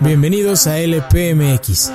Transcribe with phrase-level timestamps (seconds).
[0.00, 1.92] Bienvenidos a LPMX.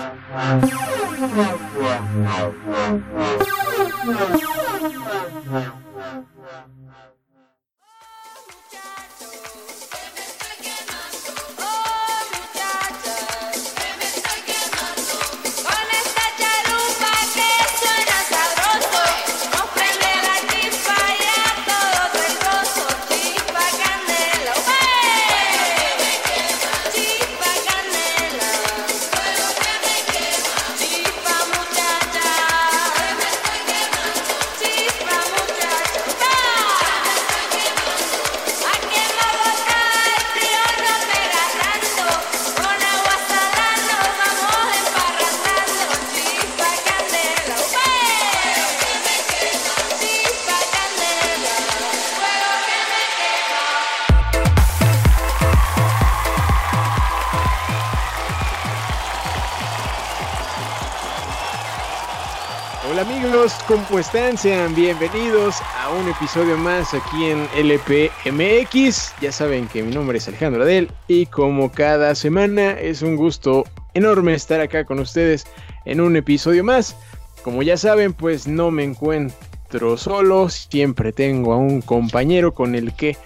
[63.68, 64.38] ¿Cómo están?
[64.38, 69.14] Sean bienvenidos a un episodio más aquí en LPMX.
[69.20, 73.66] Ya saben que mi nombre es Alejandro Adel y como cada semana es un gusto
[73.94, 75.46] enorme estar acá con ustedes
[75.84, 76.96] en un episodio más.
[77.44, 82.94] Como ya saben, pues no me encuentro solo, siempre tengo a un compañero con el
[82.94, 83.18] que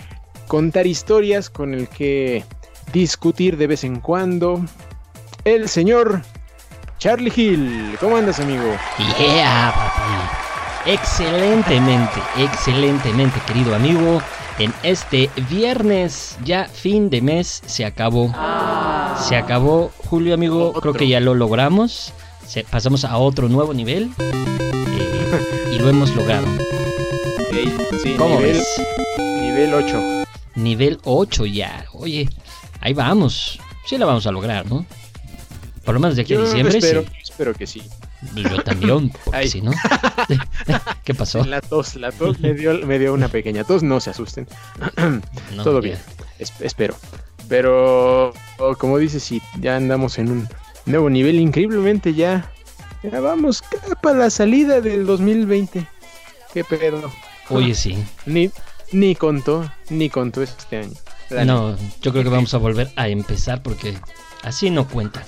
[0.48, 2.44] contar historias, con el que
[2.92, 4.60] discutir de vez en cuando.
[5.46, 6.24] El señor
[6.98, 8.76] Charlie Hill, ¿cómo andas, amigo?
[9.20, 9.91] Yeah.
[10.86, 14.22] Excelentemente, excelentemente, querido amigo.
[14.58, 18.34] En este viernes, ya fin de mes, se acabó.
[19.28, 20.74] Se acabó, Julio, amigo.
[20.74, 22.14] Creo que ya lo logramos.
[22.70, 24.12] pasamos a otro nuevo nivel.
[24.20, 26.48] Eh, y lo hemos logrado.
[28.18, 28.66] ¿Cómo ves?
[29.18, 30.02] Nivel 8.
[30.56, 31.86] Nivel 8 ya.
[31.94, 32.30] Oye,
[32.80, 33.60] ahí vamos.
[33.86, 34.86] Sí la vamos a lograr, ¿no?
[35.84, 36.78] Por lo menos de aquí a diciembre.
[36.78, 37.82] Espero, espero que sí.
[38.36, 39.72] Yo también, porque si no.
[41.04, 41.44] ¿Qué pasó?
[41.44, 44.48] La tos, la tos me dio, me dio una pequeña tos, no se asusten.
[45.64, 45.98] Todo bien,
[46.60, 46.96] espero.
[47.48, 48.34] Pero,
[48.78, 50.50] como dices, sí, ya andamos en un
[50.86, 52.50] nuevo nivel, increíblemente ya.
[53.04, 53.64] Ya vamos
[54.02, 55.88] para la salida del 2020.
[56.54, 57.12] Qué pedo.
[57.50, 57.98] Oye, sí.
[58.26, 58.52] Ni,
[58.92, 61.46] ni contó, ni contó este año.
[61.46, 63.98] no, yo creo que vamos a volver a empezar porque
[64.44, 65.26] así no cuenta.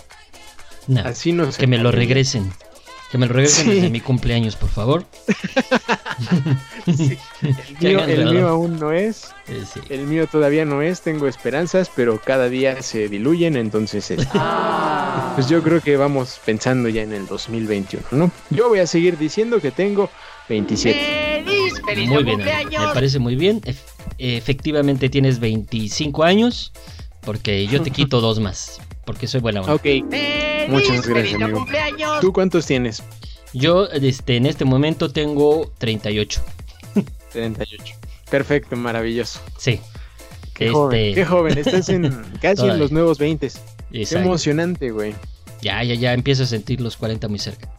[1.04, 2.52] Así no Que me lo regresen.
[3.14, 5.06] Que me lo regresen desde mi cumpleaños, por favor.
[7.80, 9.36] El, mío, aún no es.
[9.48, 11.02] Eh, el mío todavía no es.
[11.02, 13.56] Tengo esperanzas, pero cada día se diluyen.
[13.56, 15.32] Entonces, este, ah.
[15.36, 18.32] pues yo creo que vamos pensando ya en el 2021, ¿no?
[18.50, 20.10] Yo voy a seguir diciendo que tengo
[20.50, 21.46] 27.
[22.08, 23.62] muy bien, me parece muy bien.
[24.18, 26.72] efectivamente tienes 25 años,
[27.22, 29.86] porque yo te quito dos más porque soy buena Ok.
[30.70, 31.66] Muchas gracias, amigo.
[32.22, 33.04] ¿Tú cuántos tienes?
[33.54, 36.42] Yo este, en este momento tengo 38.
[37.32, 37.96] 38.
[38.30, 39.40] Perfecto, maravilloso.
[39.58, 39.80] Sí.
[40.54, 43.52] Qué, joven, este, qué joven, estás en casi en los nuevos 20.
[43.92, 45.16] Qué emocionante, güey.
[45.62, 47.70] Ya, ya, ya empiezo a sentir los 40 muy cerca.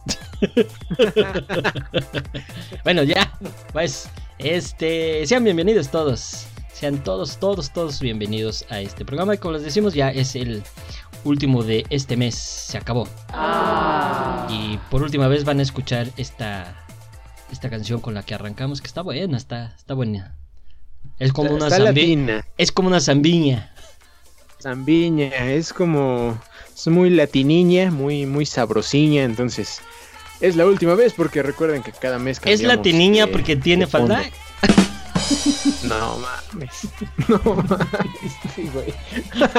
[2.83, 3.37] bueno, ya,
[3.73, 4.09] pues,
[4.39, 6.47] este, sean bienvenidos todos.
[6.73, 9.35] Sean todos, todos, todos bienvenidos a este programa.
[9.35, 10.63] Y como les decimos, ya es el
[11.25, 12.35] último de este mes.
[12.35, 13.09] Se acabó.
[13.29, 14.47] Ah.
[14.49, 16.85] Y por última vez van a escuchar esta,
[17.51, 20.37] esta canción con la que arrancamos, que está buena, está, está buena.
[21.19, 22.45] Es como una zambiña.
[22.57, 23.73] Es como una zambiña.
[24.61, 26.39] Zambiña, es como.
[26.73, 29.81] Es muy latiniña, muy, muy sabrosiña, entonces.
[30.41, 34.23] Es la última vez porque recuerden que cada mes Es latiniña porque tiene falda.
[35.83, 36.87] No mames.
[37.27, 38.93] No mames, sí, güey.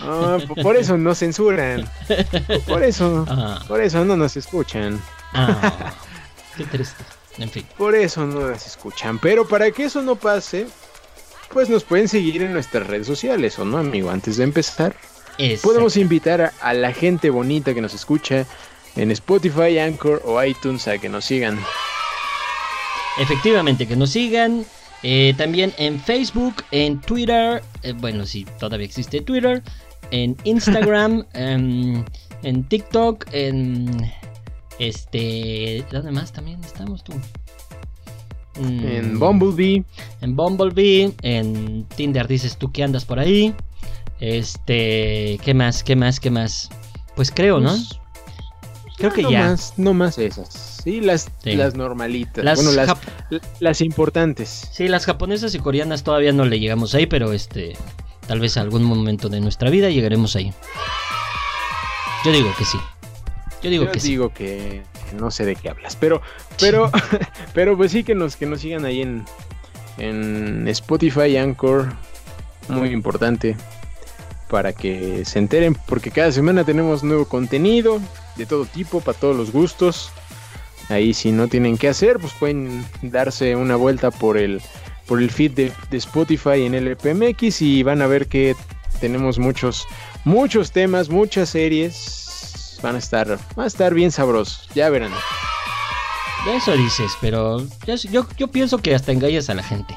[0.00, 1.88] Ah, por eso no censuran.
[2.66, 3.62] Por eso, ah.
[3.68, 5.00] por eso no nos escuchan.
[5.32, 5.92] Ah,
[6.56, 7.04] qué triste.
[7.38, 7.66] En fin.
[7.78, 9.18] Por eso no nos escuchan.
[9.18, 10.66] Pero para que eso no pase,
[11.52, 14.10] pues nos pueden seguir en nuestras redes sociales, ¿o no, amigo?
[14.10, 14.96] Antes de empezar,
[15.62, 18.46] podemos invitar a la gente bonita que nos escucha
[18.96, 21.58] en Spotify, Anchor o iTunes a que nos sigan.
[23.18, 24.64] Efectivamente, que nos sigan.
[25.02, 29.62] Eh, también en Facebook, en Twitter, eh, bueno, si todavía existe Twitter,
[30.12, 32.04] en Instagram, en,
[32.44, 34.12] en, TikTok, en
[34.78, 37.14] este, ¿dónde más también estamos tú?
[38.60, 39.84] Mm, en Bumblebee,
[40.20, 43.54] en Bumblebee, en Tinder dices tú que andas por ahí.
[44.20, 45.82] Este, ¿qué más?
[45.82, 46.20] ¿Qué más?
[46.20, 46.70] ¿Qué más?
[47.16, 47.70] Pues creo, ¿no?
[47.70, 47.98] Pues,
[49.02, 49.48] Creo que no ya.
[49.48, 50.48] Más, no más esas.
[50.82, 51.54] Sí, las, Sí.
[51.54, 52.44] las normalitas.
[52.44, 54.68] Las bueno, las, jap- las importantes.
[54.72, 57.76] Sí, las japonesas y coreanas todavía no le llegamos ahí, pero este,
[58.26, 60.52] tal vez a algún momento de nuestra vida llegaremos ahí.
[62.24, 62.78] Yo digo que sí.
[63.62, 64.08] Yo digo Yo que sí.
[64.10, 64.82] digo que
[65.18, 66.22] no sé de qué hablas, pero,
[66.60, 66.90] pero,
[67.54, 69.24] pero pues sí que nos, que nos sigan ahí en,
[69.98, 71.92] en Spotify, Anchor,
[72.68, 73.56] muy importante
[74.48, 78.00] para que se enteren, porque cada semana tenemos nuevo contenido
[78.36, 80.10] de todo tipo, para todos los gustos.
[80.88, 84.60] Ahí si no tienen qué hacer, pues pueden darse una vuelta por el,
[85.06, 88.54] por el feed de, de Spotify en LPMX y van a ver que
[89.00, 89.86] tenemos muchos,
[90.24, 92.78] muchos temas, muchas series.
[92.82, 95.12] Van a estar, van a estar bien sabrosos, ya verán.
[96.52, 99.96] Eso dices, pero yo, yo, yo pienso que hasta engañas a la gente.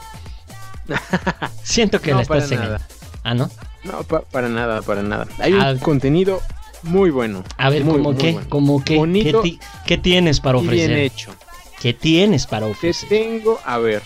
[1.64, 2.88] Siento que No, la estás para nada.
[3.24, 3.50] Ah, ¿no?
[3.84, 5.26] No, pa- para nada, para nada.
[5.40, 5.72] Hay Ah.
[5.72, 6.42] un contenido
[6.86, 7.44] muy bueno.
[7.58, 8.32] A ver, muy, ¿cómo muy qué?
[8.34, 8.48] bueno.
[8.50, 8.94] ¿Cómo qué?
[8.94, 9.44] ¿Qué, Bonito
[9.86, 10.98] qué tienes para y bien ofrecer?
[10.98, 11.36] hecho.
[11.80, 13.10] ¿Qué tienes para ofrecer?
[13.10, 14.02] tengo, a ver,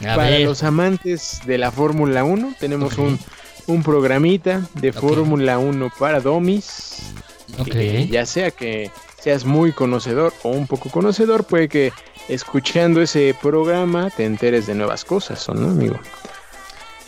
[0.00, 3.18] A para ver, los amantes de la Fórmula 1, tenemos un,
[3.66, 4.92] un programita de.
[4.92, 7.14] Fórmula 1 para domis.
[7.58, 7.64] ok.
[7.68, 8.90] que ya sea que
[9.20, 11.92] seas muy conocedor o un poco conocedor, puede que
[12.28, 15.98] escuchando ese programa te enteres de nuevas cosas, ¿o no, amigo?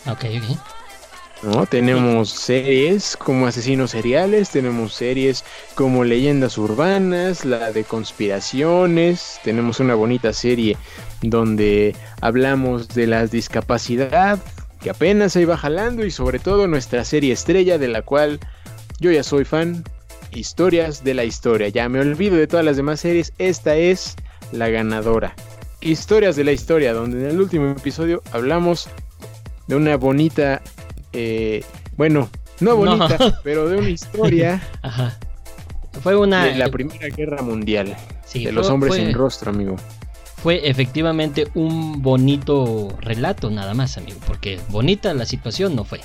[0.05, 0.57] Ok, ok.
[1.43, 1.65] ¿No?
[1.65, 5.43] Tenemos series como asesinos seriales, tenemos series
[5.75, 10.77] como leyendas urbanas, la de conspiraciones, tenemos una bonita serie
[11.21, 14.39] donde hablamos de la discapacidad
[14.81, 18.39] que apenas se iba jalando y sobre todo nuestra serie estrella de la cual
[18.99, 19.83] yo ya soy fan,
[20.31, 21.69] Historias de la Historia.
[21.69, 24.15] Ya me olvido de todas las demás series, esta es
[24.51, 25.33] la ganadora.
[25.81, 28.89] Historias de la Historia, donde en el último episodio hablamos
[29.67, 30.61] de una bonita
[31.13, 31.63] eh,
[31.97, 32.29] bueno,
[32.59, 32.75] no No.
[32.77, 35.17] bonita, pero de una historia Ajá.
[36.01, 36.45] Fue una.
[36.45, 37.95] de la Primera Guerra Mundial,
[38.25, 39.75] sí, de fue- los hombres fue- sin rostro, amigo.
[40.41, 45.99] fue efectivamente un bonito relato nada más, amigo, porque bonita la situación no fue.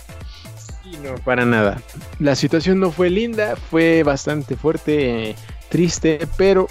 [0.84, 1.80] Y no, para nada.
[2.18, 5.36] La situación no fue linda, fue bastante fuerte, eh,
[5.68, 6.66] triste, pero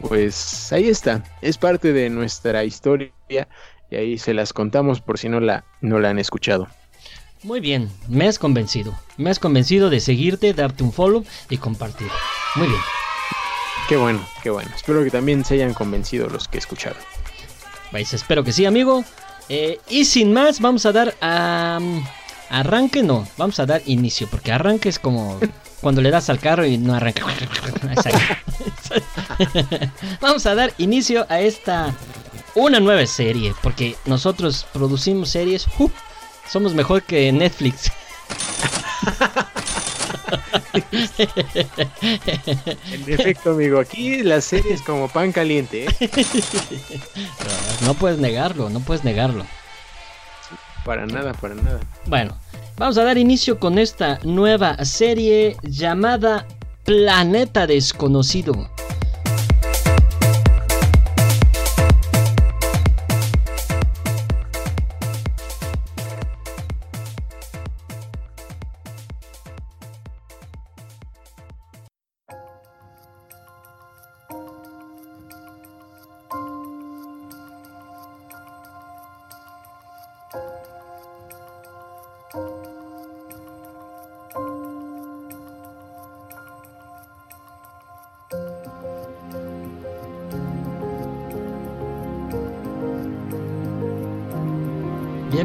[0.00, 1.22] pues ahí está.
[1.40, 3.10] Es parte de nuestra historia
[3.90, 6.68] y ahí se las contamos por si no la, no la han escuchado.
[7.44, 8.98] Muy bien, me has convencido.
[9.18, 12.08] Me has convencido de seguirte, darte un follow y compartir.
[12.54, 12.80] Muy bien.
[13.86, 14.70] Qué bueno, qué bueno.
[14.74, 16.98] Espero que también se hayan convencido los que escucharon.
[17.90, 19.04] Pues espero que sí, amigo.
[19.50, 21.78] Eh, y sin más, vamos a dar a.
[22.48, 23.28] arranque, no.
[23.36, 25.38] Vamos a dar inicio, porque arranque es como
[25.82, 27.26] cuando le das al carro y no arranca.
[30.22, 31.94] Vamos a dar inicio a esta.
[32.54, 35.66] Una nueva serie, porque nosotros producimos series.
[35.78, 35.90] ¡uh!
[36.48, 37.90] Somos mejor que Netflix.
[42.92, 46.10] En efecto, amigo, aquí las series como pan caliente, ¿eh?
[47.84, 49.44] No puedes negarlo, no puedes negarlo.
[50.84, 51.80] Para nada, para nada.
[52.06, 52.36] Bueno,
[52.76, 56.46] vamos a dar inicio con esta nueva serie llamada
[56.84, 58.70] Planeta Desconocido.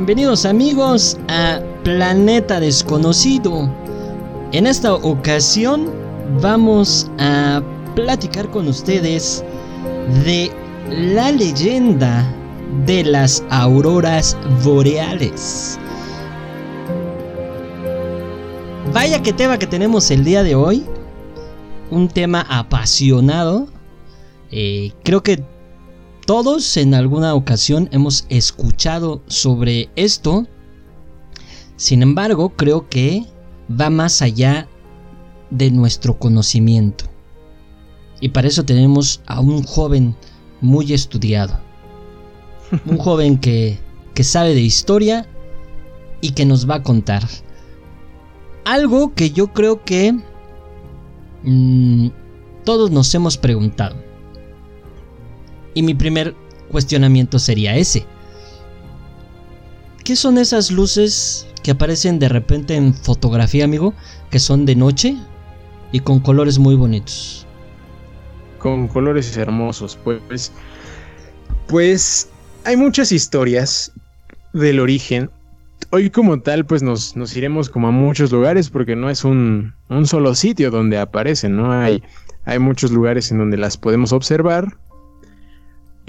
[0.09, 3.71] Bienvenidos amigos a Planeta Desconocido.
[4.51, 5.91] En esta ocasión
[6.41, 7.61] vamos a
[7.93, 9.45] platicar con ustedes
[10.25, 10.51] de
[10.89, 12.25] la leyenda
[12.87, 15.77] de las auroras boreales.
[18.91, 20.85] Vaya que tema que tenemos el día de hoy.
[21.91, 23.67] Un tema apasionado.
[24.49, 25.43] Eh, creo que
[26.29, 30.45] todos en alguna ocasión hemos escuchado sobre esto.
[31.75, 33.25] Sin embargo, creo que
[33.67, 34.67] va más allá
[35.49, 37.05] de nuestro conocimiento.
[38.21, 40.15] Y para eso tenemos a un joven
[40.61, 41.59] muy estudiado.
[42.85, 43.79] Un joven que,
[44.13, 45.27] que sabe de historia
[46.21, 47.27] y que nos va a contar.
[48.65, 50.15] Algo que yo creo que
[51.41, 52.09] mm,
[52.65, 54.08] todos nos hemos preguntado.
[55.79, 56.35] Y mi primer
[56.69, 58.05] cuestionamiento sería ese.
[60.03, 63.93] ¿Qué son esas luces que aparecen de repente en fotografía, amigo?
[64.29, 65.15] Que son de noche
[65.93, 67.47] y con colores muy bonitos.
[68.57, 69.97] con colores hermosos.
[70.03, 70.51] Pues,
[71.69, 72.29] pues
[72.65, 73.93] hay muchas historias
[74.51, 75.31] del origen.
[75.91, 80.05] Hoy como tal, pues nos, iremos como a muchos lugares porque no es un, un
[80.05, 81.71] solo sitio donde aparecen, ¿no?
[81.71, 82.03] Hay,
[82.43, 84.75] hay muchos lugares en donde las podemos observar,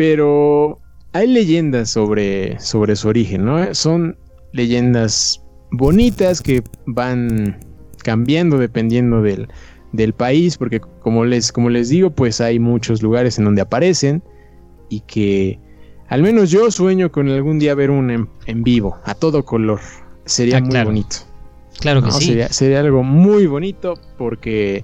[0.01, 0.79] pero
[1.13, 3.75] hay leyendas sobre, sobre su origen, ¿no?
[3.75, 4.17] Son
[4.55, 7.61] leyendas bonitas que van
[8.03, 9.49] cambiando dependiendo del,
[9.93, 14.23] del país, porque como les, como les digo, pues hay muchos lugares en donde aparecen
[14.89, 15.59] y que
[16.09, 19.81] al menos yo sueño con algún día ver un en, vivo, a todo color.
[20.25, 21.17] Sería ah, muy bonito.
[21.79, 22.39] Claro que sí.
[22.49, 24.83] Sería, algo muy bonito porque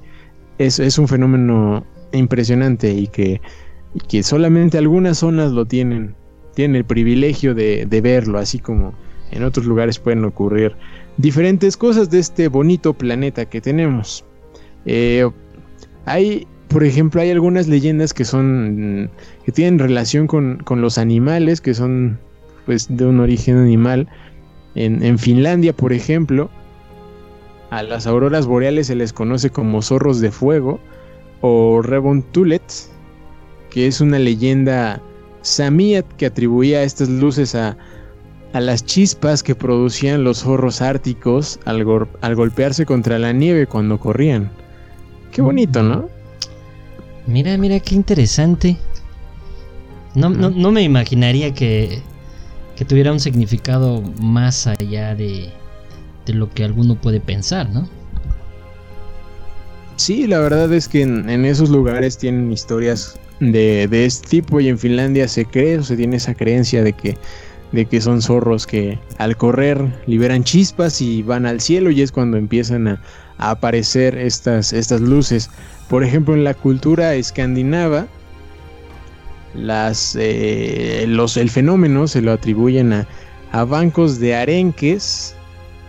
[0.58, 3.40] es, es un fenómeno impresionante y que,
[4.08, 6.14] que solamente algunas zonas lo tienen,
[6.54, 8.94] tienen el privilegio de, de verlo, así como
[9.30, 10.76] en otros lugares pueden ocurrir
[11.16, 14.24] diferentes cosas de este bonito planeta que tenemos.
[14.84, 15.28] Eh,
[16.04, 19.10] hay, por ejemplo, hay algunas leyendas que son
[19.44, 22.18] que tienen relación con, los animales, que son
[22.64, 24.08] pues de un origen animal.
[24.74, 26.50] En, Finlandia, por ejemplo,
[27.70, 30.78] a las auroras boreales se les conoce como zorros de fuego
[31.40, 32.62] o Rebontulet,
[33.70, 35.00] que es una leyenda
[35.42, 37.76] samíat que atribuía estas luces a,
[38.52, 41.84] a las chispas que producían los zorros árticos al,
[42.20, 44.50] al golpearse contra la nieve cuando corrían.
[45.30, 46.08] Qué bonito, ¿no?
[47.26, 48.76] Mira, mira, qué interesante.
[50.14, 52.00] No, no, me imaginaría que,
[52.74, 55.50] que, tuviera un significado más allá de,
[56.24, 57.86] de, lo que alguno puede pensar, ¿no?
[59.96, 64.68] Sí, la verdad es que en, esos lugares tienen historias de, de, este tipo y
[64.68, 67.16] en Finlandia se cree o se tiene esa creencia de que,
[67.72, 72.12] de que son zorros que al correr liberan chispas y van al cielo y es
[72.12, 73.02] cuando empiezan a,
[73.38, 75.50] a aparecer estas, estas luces.
[75.88, 78.06] Por ejemplo, en la cultura escandinava,
[79.54, 83.08] las, eh, los, el fenómeno se lo atribuyen a,
[83.52, 85.34] a, bancos de arenques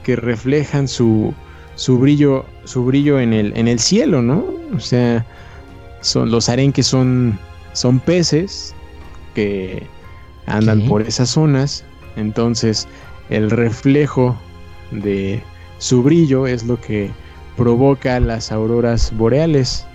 [0.03, 1.33] que reflejan su,
[1.75, 4.45] su brillo, su brillo en, el, en el cielo, ¿no?
[4.75, 5.25] O sea,
[6.07, 7.37] son, los arenques son,
[7.73, 8.73] son peces
[9.35, 9.83] que
[10.45, 11.83] andan por esas zonas,
[12.15, 12.87] entonces
[13.29, 14.39] el reflejo
[14.91, 15.43] de
[15.77, 17.11] su brillo es lo que
[17.55, 19.85] provoca las auroras boreales.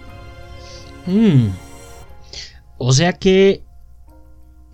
[1.07, 1.49] Mm.
[2.79, 3.65] O sea que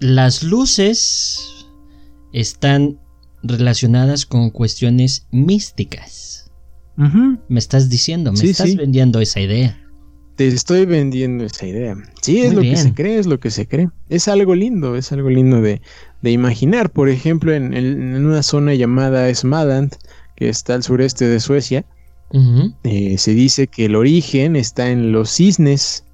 [0.01, 1.67] las luces
[2.33, 2.99] están
[3.43, 6.51] relacionadas con cuestiones místicas.
[6.97, 9.81] Me estás diciendo, me estás vendiendo esa idea.
[10.39, 11.97] Te estoy vendiendo esa idea.
[12.23, 13.89] Sí, es lo que se cree, es lo que se cree.
[14.09, 15.81] Es algo lindo, es algo lindo de,
[16.23, 16.91] imaginar.
[16.91, 19.97] Por ejemplo, en, en, una zona llamada Smadant,
[20.37, 21.85] que está al sureste de Suecia,
[22.85, 26.05] eh, se dice que el origen está en los cisnes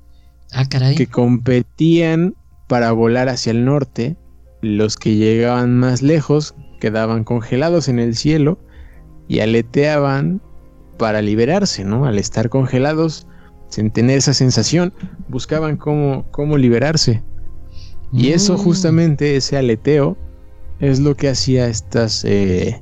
[0.53, 0.65] ah,
[0.97, 2.35] que competían
[2.67, 4.17] para volar hacia el norte.
[4.63, 8.59] Los que llegaban más lejos quedaban congelados en el cielo
[9.29, 10.41] y aleteaban
[10.97, 12.07] para liberarse, ¿no?
[12.07, 13.27] Al estar congelados,
[13.75, 14.95] sin tener esa sensación,
[15.29, 17.25] buscaban cómo, cómo liberarse.
[18.13, 18.59] Y eso mm.
[18.59, 20.17] justamente, ese aleteo,
[20.79, 22.81] es lo que hacía estas, eh,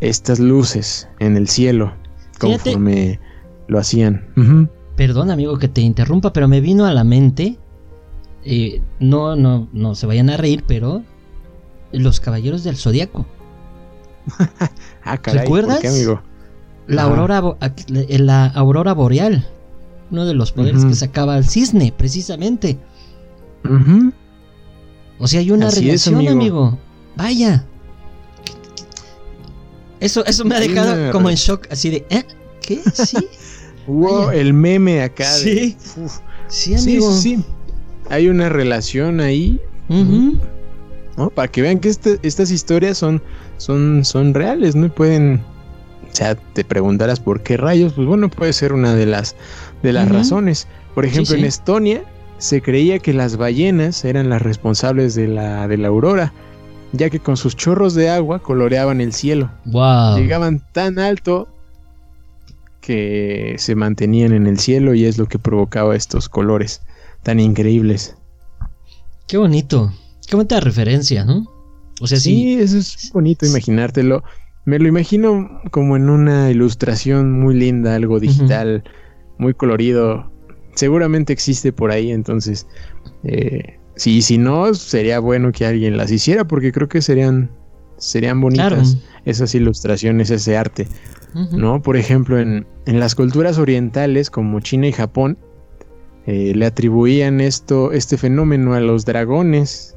[0.00, 1.92] estas luces en el cielo
[2.38, 3.18] conforme
[3.66, 4.68] lo hacían.
[4.94, 7.58] Perdón, amigo, que te interrumpa, pero me vino a la mente.
[8.44, 11.02] Eh, no, no, no se vayan a reír, pero.
[11.90, 13.26] Los caballeros del zodiaco.
[15.04, 15.84] ah, ¿Recuerdas?
[15.84, 16.22] amigo?
[16.86, 17.56] La aurora,
[18.08, 19.46] la aurora boreal.
[20.12, 22.78] Uno de los poderes que sacaba el cisne, precisamente.
[25.18, 26.78] O sea, hay una relación, amigo.
[27.16, 27.64] Vaya.
[30.00, 32.24] Eso, eso me ha dejado como en shock, así de, ¿eh?
[32.60, 32.80] ¿Qué?
[32.92, 33.16] ¿Sí?
[33.86, 35.24] wow, el meme acá.
[35.24, 35.76] Sí.
[36.48, 37.12] sí, amigo.
[37.12, 37.44] Sí, sí,
[38.10, 39.58] Hay una relación ahí.
[41.34, 43.22] Para que vean que este, estas historias son,
[43.56, 44.92] son, son reales, ¿no?
[44.92, 45.42] Pueden.
[46.12, 47.94] O sea, te preguntarás por qué rayos.
[47.94, 49.34] Pues bueno, puede ser una de las,
[49.82, 50.68] de las razones.
[50.94, 52.04] Por ejemplo, en Estonia
[52.38, 56.32] se creía que las ballenas eran las responsables de la, de la aurora
[56.92, 59.50] ya que con sus chorros de agua coloreaban el cielo.
[60.16, 61.48] Llegaban tan alto
[62.80, 66.82] que se mantenían en el cielo y es lo que provocaba estos colores
[67.22, 68.16] tan increíbles.
[69.26, 69.92] Qué bonito,
[70.26, 71.46] qué bonita referencia, ¿no?
[72.00, 74.24] O sea, sí, eso es bonito imaginártelo.
[74.64, 78.84] Me lo imagino como en una ilustración muy linda, algo digital,
[79.38, 80.30] muy colorido.
[80.74, 82.66] Seguramente existe por ahí, entonces
[83.24, 87.50] eh, Sí, si no, sería bueno que alguien las hiciera porque creo que serían,
[87.98, 90.88] serían bonitas esas ilustraciones, ese arte.
[91.52, 91.80] ¿No?
[91.80, 95.38] Por ejemplo, en, las culturas orientales como China y Japón,
[96.26, 99.96] eh, le atribuían esto, este fenómeno a los dragones,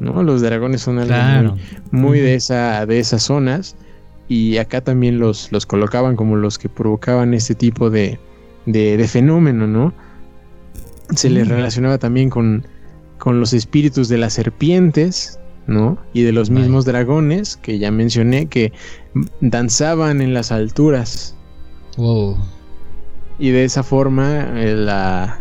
[0.00, 0.22] ¿no?
[0.22, 1.56] Los dragones son algo
[1.90, 3.76] muy, de, esa, de esas zonas
[4.28, 8.18] y acá también los, los colocaban como los que provocaban este tipo de,
[8.66, 9.92] de, fenómeno, ¿no?
[11.14, 12.66] Se les relacionaba también con,
[13.18, 15.98] con los espíritus de las serpientes, ¿no?
[16.12, 18.72] Y de los mismos dragones que ya mencioné que
[19.40, 21.36] danzaban en las alturas.
[23.38, 25.40] Y de esa forma eh, la,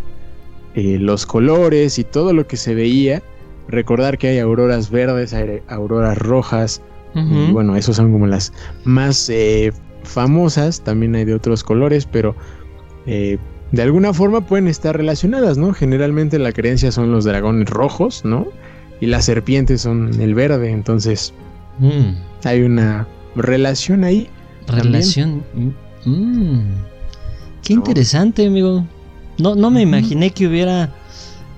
[0.76, 3.24] eh, los colores y todo lo que se veía,
[3.68, 5.34] recordar que hay auroras verdes,
[5.68, 6.82] auroras rojas,
[7.16, 8.54] y bueno, esos son como las
[8.86, 9.72] más eh,
[10.04, 12.36] famosas, también hay de otros colores, pero
[13.06, 15.74] de alguna forma pueden estar relacionadas, ¿no?
[15.74, 18.48] Generalmente la creencia son los dragones rojos, ¿no?
[19.04, 21.34] y las serpientes son el verde, entonces
[21.80, 22.46] mm.
[22.48, 23.06] hay una
[23.36, 24.30] relación ahí.
[24.66, 25.44] Relación.
[26.06, 26.60] Mm.
[27.62, 28.86] Qué interesante, amigo.
[29.38, 30.96] No, no me imaginé que hubiera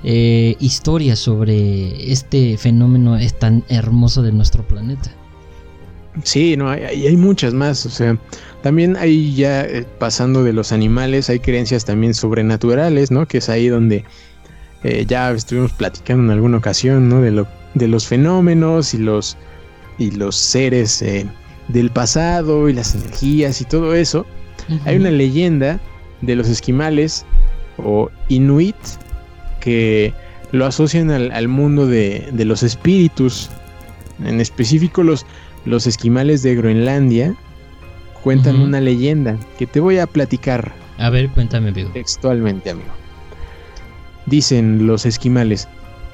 [0.04, 5.12] eh, historias sobre este fenómeno es tan hermoso de nuestro planeta.
[6.24, 7.86] Sí, no, hay, hay muchas más.
[7.86, 8.18] O sea,
[8.62, 13.28] también hay ya eh, pasando de los animales, hay creencias también sobrenaturales, ¿no?
[13.28, 14.04] Que es ahí donde
[14.84, 17.22] eh, ya estuvimos platicando en alguna ocasión, ¿no?
[17.22, 19.38] De, lo, de los fenómenos y los,
[19.98, 21.28] y los seres eh,
[21.68, 24.26] del pasado y las energías y todo eso.
[24.86, 25.80] Hay una leyenda
[26.22, 27.26] de los esquimales
[27.78, 28.76] o inuit
[29.60, 30.14] que
[30.52, 33.50] lo asocian al, mundo de, los espíritus.
[34.24, 35.26] En específico los,
[35.66, 37.36] los esquimales de Groenlandia
[38.24, 40.74] cuentan una leyenda que te voy a platicar.
[40.98, 41.90] A ver, cuéntame, amigo.
[41.92, 42.90] Textualmente, amigo.
[44.26, 45.68] Dicen los esquimales,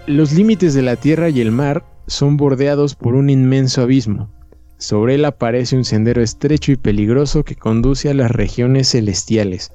[0.07, 4.29] los límites de la tierra y el mar son bordeados por un inmenso abismo.
[4.77, 9.71] Sobre él aparece un sendero estrecho y peligroso que conduce a las regiones celestiales.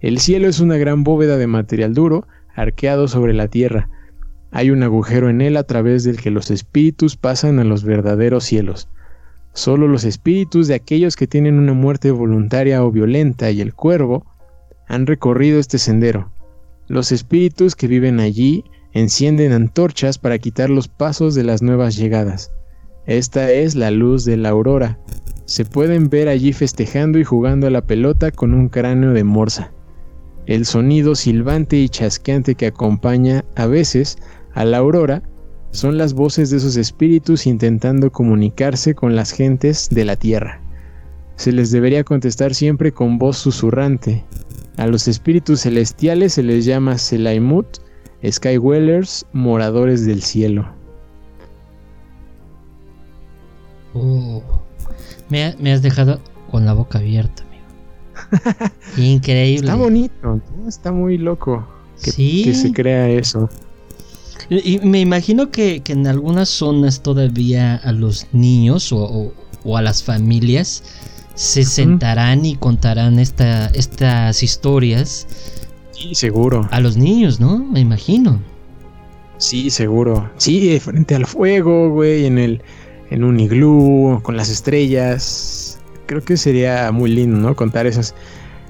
[0.00, 3.88] El cielo es una gran bóveda de material duro, arqueado sobre la tierra.
[4.56, 8.44] Hay un agujero en él a través del que los espíritus pasan a los verdaderos
[8.44, 8.88] cielos.
[9.52, 14.24] Solo los espíritus de aquellos que tienen una muerte voluntaria o violenta y el cuervo
[14.88, 16.30] han recorrido este sendero.
[16.88, 22.50] Los espíritus que viven allí encienden antorchas para quitar los pasos de las nuevas llegadas.
[23.04, 24.98] Esta es la luz de la aurora.
[25.44, 29.72] Se pueden ver allí festejando y jugando a la pelota con un cráneo de morsa.
[30.46, 34.16] El sonido silbante y chasqueante que acompaña a veces
[34.56, 35.22] a la aurora
[35.70, 40.62] son las voces de esos espíritus intentando comunicarse con las gentes de la tierra.
[41.36, 44.24] Se les debería contestar siempre con voz susurrante,
[44.78, 47.66] a los espíritus celestiales se les llama Selaimut,
[48.26, 50.66] Skywellers, moradores del cielo.
[53.92, 54.42] Oh,
[55.28, 56.18] me, has dejado
[56.50, 58.72] con la boca abierta, amigo.
[58.96, 59.66] Increíble.
[59.66, 61.66] Está bonito, está muy loco
[62.02, 63.50] que, se crea eso.
[64.48, 69.32] Y me imagino que, en algunas zonas todavía a los niños o
[69.76, 70.82] a las familias
[71.36, 75.28] se sentarán y contarán esta, estas historias.
[75.92, 76.66] Sí, seguro.
[76.70, 77.58] A los niños, ¿no?
[77.58, 78.40] Me imagino.
[79.36, 80.30] Sí, seguro.
[80.38, 82.62] Sí, frente al fuego, güey, en el
[83.10, 85.78] en un iglú, con las estrellas.
[86.06, 87.54] Creo que sería muy lindo, ¿no?
[87.54, 88.14] Contar esas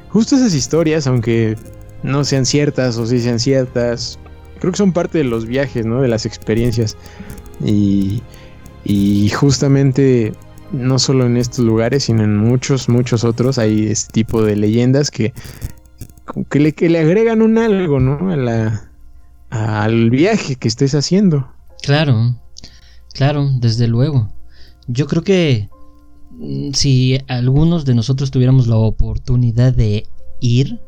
[0.09, 1.57] justo esas historias, aunque
[2.03, 4.19] no sean ciertas o sí sean ciertas.
[4.59, 6.01] Creo que son parte de los viajes, ¿no?
[6.01, 6.97] De las experiencias.
[7.65, 8.23] Y,
[8.85, 10.33] y justamente
[10.73, 15.11] no solo en estos lugares, sino en muchos, muchos otros hay este tipo de leyendas
[15.11, 15.33] que,
[16.51, 18.31] que, le, que le agregan un algo, ¿no?
[18.31, 18.91] A la,
[19.51, 21.49] al viaje que estés haciendo.
[21.83, 22.37] Claro,
[23.13, 24.33] claro, desde luego.
[24.89, 25.69] Yo creo que
[26.31, 30.07] mm, si algunos de nosotros tuviéramos la oportunidad de
[30.41, 30.81] ir,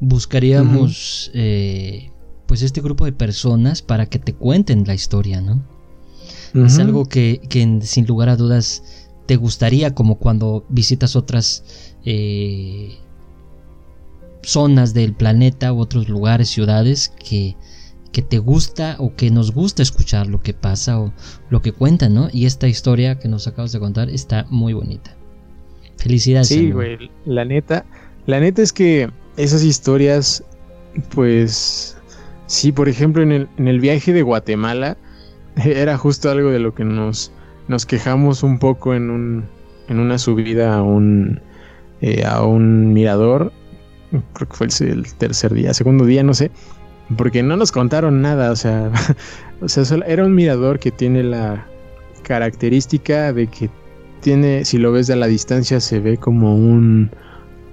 [0.00, 2.10] buscaríamos eh,
[2.48, 5.62] pues este grupo de personas para que te cuenten la historia, ¿no?
[6.54, 8.82] Es algo que, que, sin lugar a dudas
[9.26, 12.96] te gustaría, como cuando visitas otras eh,
[14.42, 17.54] zonas del planeta u otros lugares, ciudades, que,
[18.12, 21.12] que te gusta o que nos gusta escuchar lo que pasa o
[21.50, 22.30] lo que cuentan, ¿no?
[22.32, 25.14] Y esta historia que nos acabas de contar está muy bonita.
[25.98, 26.48] Felicidades.
[26.48, 27.84] Sí, güey, la neta,
[28.24, 30.42] la neta es que esas historias,
[31.14, 31.97] pues,
[32.48, 34.96] sí, por ejemplo, en el, en el viaje de Guatemala,
[35.56, 37.32] era justo algo de lo que nos
[37.68, 39.44] nos quejamos un poco en, un,
[39.88, 41.40] en una subida a un,
[42.00, 43.52] eh, a un mirador.
[44.32, 46.50] Creo que fue el, tercer día, segundo día, no sé.
[47.16, 48.90] Porque no nos contaron nada, o sea,
[49.60, 51.66] o sea, era un mirador que tiene la
[52.22, 53.70] característica de que
[54.20, 57.10] tiene, si lo ves de la distancia, se ve como un,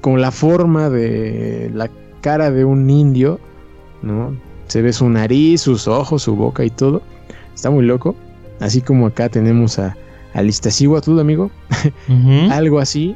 [0.02, 1.90] como la forma de la
[2.22, 3.40] cara de un indio,
[4.04, 4.36] ¿no?
[4.68, 7.02] Se ve su nariz, sus ojos, su boca y todo.
[7.54, 8.16] Está muy loco.
[8.60, 9.96] Así como acá tenemos a,
[10.34, 11.52] a tú amigo.
[12.52, 13.16] Algo así.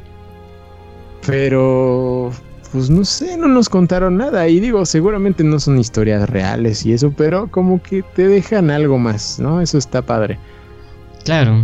[1.26, 2.30] Pero,
[2.72, 4.48] pues no sé, no nos contaron nada.
[4.48, 8.98] Y digo, seguramente no son historias reales y eso, pero como que te dejan algo
[8.98, 9.60] más, ¿no?
[9.60, 10.38] Eso está padre.
[11.24, 11.62] Claro.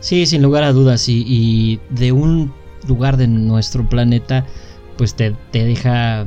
[0.00, 1.08] Sí, sin lugar a dudas.
[1.08, 2.52] Y, y de un
[2.86, 4.46] lugar de nuestro planeta,
[4.96, 6.24] pues te, te deja.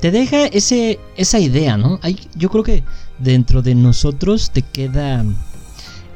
[0.00, 1.98] Te deja ese, esa idea, ¿no?
[2.02, 2.84] Hay, yo creo que
[3.18, 5.24] dentro de nosotros te queda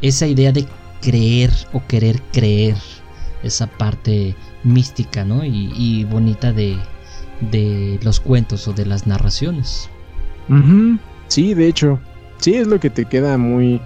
[0.02, 0.66] esa idea de
[1.00, 2.76] creer o querer creer.
[3.42, 5.44] Esa parte mística, ¿no?
[5.44, 6.78] Y, bonita de,
[7.50, 9.88] de, los cuentos o de las narraciones.
[11.26, 11.98] Sí, de hecho.
[12.38, 13.80] Sí, es lo que te queda muy...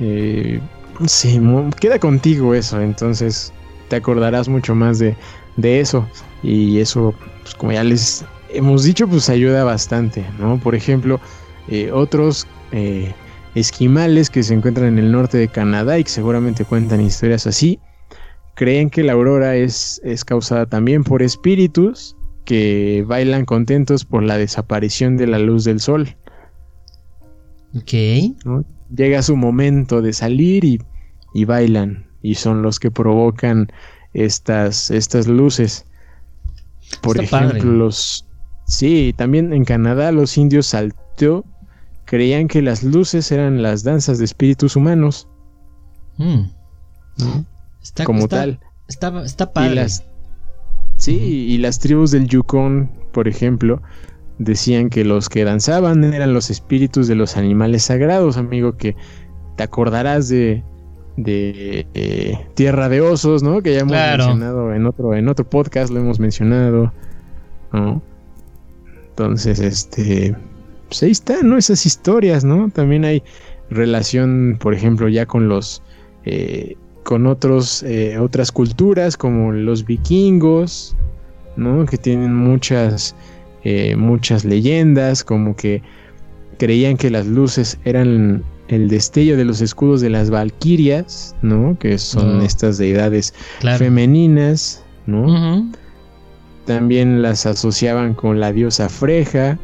[0.00, 0.60] Eh,
[1.06, 1.40] sí,
[1.80, 3.52] queda contigo eso, entonces
[3.88, 5.16] te acordarás mucho más de,
[5.56, 6.06] de eso.
[6.42, 10.58] Y eso, pues como ya les hemos dicho, pues ayuda bastante, ¿no?
[10.58, 11.20] Por ejemplo,
[11.68, 13.12] eh, otros eh,
[13.54, 17.78] esquimales que se encuentran en el norte de Canadá y que seguramente cuentan historias así,
[18.54, 24.36] creen que la aurora es, es causada también por espíritus que bailan contentos por la
[24.36, 26.16] desaparición de la luz del sol.
[27.74, 27.92] Ok.
[28.94, 30.80] Llega su momento de salir y,
[31.32, 33.68] y, bailan y son los que provocan
[34.12, 35.86] estas, estas luces.
[37.00, 38.26] Por ejemplo, los...
[38.64, 41.44] Sí, también en Canadá los indios saltó
[42.04, 45.28] creían que las luces eran las danzas de espíritus humanos.
[46.18, 46.42] Mm.
[48.04, 48.60] como tal.
[48.86, 49.86] Está, está padre.
[50.96, 53.80] sí, y las tribus del Yukon, por ejemplo,
[54.38, 58.94] decían que los que danzaban eran los espíritus de los animales sagrados, amigo, que
[59.56, 60.62] te acordarás de,
[61.16, 63.62] de eh, Tierra de Osos, ¿no?
[63.62, 66.92] Que ya hemos mencionado en otro, en otro podcast, lo hemos mencionado,
[67.72, 68.02] ¿no?
[69.12, 70.34] Entonces, este,
[70.88, 71.58] pues ahí están, ¿no?
[71.58, 72.70] Esas historias, ¿no?
[72.70, 73.22] También hay
[73.70, 75.82] relación, por ejemplo, ya con los...
[76.24, 80.96] Eh, con otros, eh, otras culturas como los vikingos,
[81.56, 81.84] ¿no?
[81.84, 83.14] Que tienen muchas,
[83.64, 85.82] eh, muchas leyendas, como que
[86.58, 91.76] creían que las luces eran el destello de los escudos de las valquirias, ¿no?
[91.78, 93.34] Que son estas deidades
[93.78, 95.68] femeninas, ¿no?
[96.66, 99.58] También las asociaban con la diosa Freja,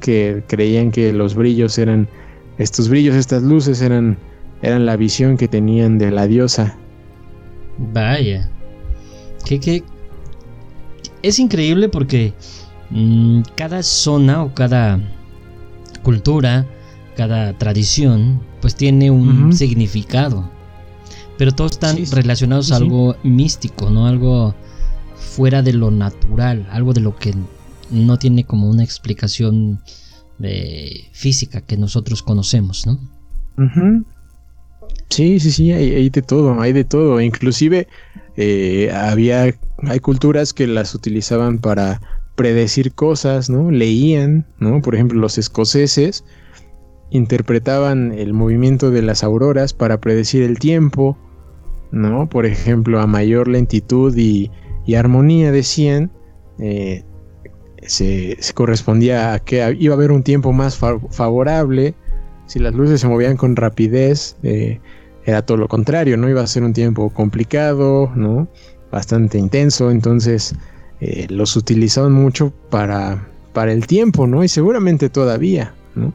[0.00, 2.08] que creían que los brillos eran,
[2.58, 4.18] estos brillos, estas luces eran,
[4.62, 6.76] eran la visión que tenían de la diosa.
[7.78, 8.50] Vaya,
[9.44, 9.82] que,
[11.22, 12.34] es increíble porque
[12.90, 15.00] mm, cada zona o cada
[16.02, 16.66] cultura,
[17.16, 20.50] cada tradición, pues tiene un significado.
[21.38, 24.06] Pero todos están relacionados a algo místico, ¿no?
[24.06, 24.54] Algo
[25.20, 27.34] fuera de lo natural, algo de lo que
[27.90, 29.80] no tiene como una explicación
[30.38, 32.98] de física que nosotros conocemos, ¿no?
[35.10, 37.20] Sí, sí, sí, hay, de todo, hay de todo.
[37.20, 37.88] Inclusive
[38.36, 42.00] eh, había, hay culturas que las utilizaban para
[42.36, 43.70] predecir cosas, ¿no?
[43.70, 44.80] Leían, ¿no?
[44.80, 46.24] Por ejemplo, los escoceses
[47.10, 51.18] interpretaban el movimiento de las auroras para predecir el tiempo,
[51.90, 52.28] ¿no?
[52.28, 54.50] Por ejemplo, a mayor lentitud y,
[54.94, 56.10] armonía decían,
[56.58, 57.04] eh,
[57.82, 61.94] se, correspondía a que iba a haber un tiempo más favorable.
[62.46, 64.80] Si las luces se movían con rapidez, eh,
[65.24, 66.28] era todo lo contrario, ¿no?
[66.28, 68.48] Iba a ser un tiempo complicado, ¿no?
[68.90, 70.54] Bastante intenso, entonces
[71.00, 74.42] eh, los utilizaban mucho para, para el tiempo, ¿no?
[74.42, 76.12] Y seguramente todavía, ¿no?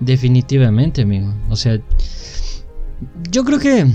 [0.00, 1.32] Definitivamente, amigo.
[1.50, 1.78] O sea,
[3.30, 3.86] yo creo que,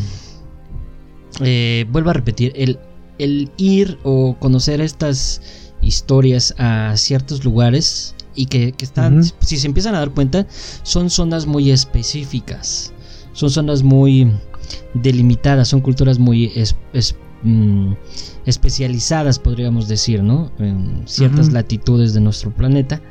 [1.41, 2.79] eh, vuelvo a repetir, el,
[3.21, 5.41] el ir o conocer estas
[5.81, 10.47] historias a ciertos lugares y que, están, si se empiezan a dar cuenta,
[10.83, 12.93] son zonas muy específicas,
[13.33, 14.31] son zonas muy
[14.95, 16.51] delimitadas, son culturas muy
[17.43, 17.93] mm,
[18.45, 20.51] especializadas, podríamos decir, ¿no?
[20.57, 23.01] En ciertas latitudes de nuestro planeta.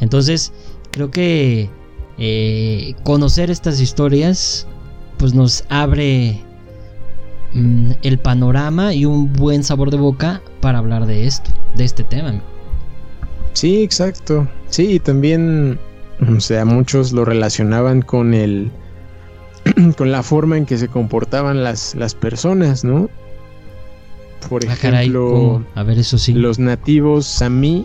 [0.00, 0.52] Entonces,
[0.92, 1.70] creo que
[2.18, 4.66] eh, conocer estas historias,
[5.16, 6.44] pues nos abre
[7.52, 12.04] mm, el panorama y un buen sabor de boca para hablar de esto de este
[12.04, 12.40] tema.
[13.52, 14.48] Sí, exacto.
[14.68, 15.78] Sí, también,
[16.36, 18.70] o sea, muchos lo relacionaban con el,
[19.96, 23.08] con la forma en que se comportaban las, las personas, ¿no?
[24.48, 26.32] Por ah, ejemplo, a ver, eso sí.
[26.32, 27.84] los nativos Sami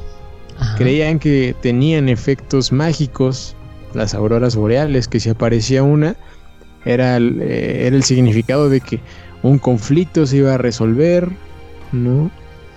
[0.78, 3.56] creían que tenían efectos mágicos,
[3.94, 6.16] las auroras boreales, que si aparecía una,
[6.86, 9.00] era eh, era el significado de que
[9.44, 11.30] un conflicto se iba a resolver,
[11.92, 12.32] ¿no?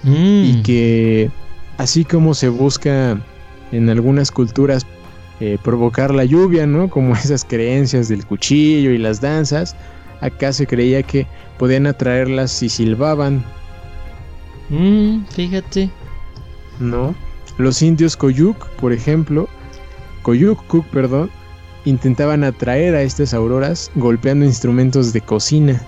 [0.05, 0.63] Y mm.
[0.63, 1.31] que
[1.79, 3.19] así como se busca
[3.73, 4.87] en algunas culturas
[5.41, 6.89] eh, provocar la lluvia, ¿no?
[6.91, 9.75] Como esas creencias del cuchillo y las danzas.
[10.21, 11.27] Acá se creía que
[11.59, 13.45] podían atraerlas si silbaban.
[14.71, 15.91] Mm, fíjate.
[16.81, 17.15] ¿No?
[17.59, 19.49] Los indios Koyuk, por ejemplo,
[20.23, 21.31] Koyuk Cook, perdón,
[21.85, 25.83] intentaban atraer a estas auroras golpeando instrumentos de cocina.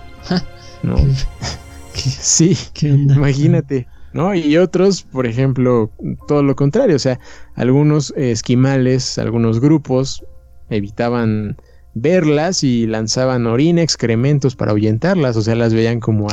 [0.86, 0.96] ¿No?
[1.94, 3.86] sí, imagínate.
[4.16, 4.34] ¿no?
[4.34, 5.90] Y otros, por ejemplo,
[6.26, 7.20] todo lo contrario, o sea,
[7.54, 10.24] algunos esquimales, algunos grupos
[10.70, 11.56] evitaban
[11.94, 16.28] verlas y lanzaban orina, excrementos para ahuyentarlas, o sea, las veían como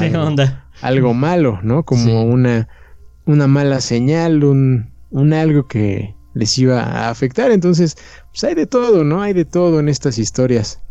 [0.81, 1.83] algo, malo, ¿no?
[1.83, 2.69] Como una,
[3.25, 7.51] una mala señal, un, un algo que les iba a afectar.
[7.51, 7.97] Entonces,
[8.31, 9.21] pues hay de todo, ¿no?
[9.21, 10.81] Hay de todo en estas historias.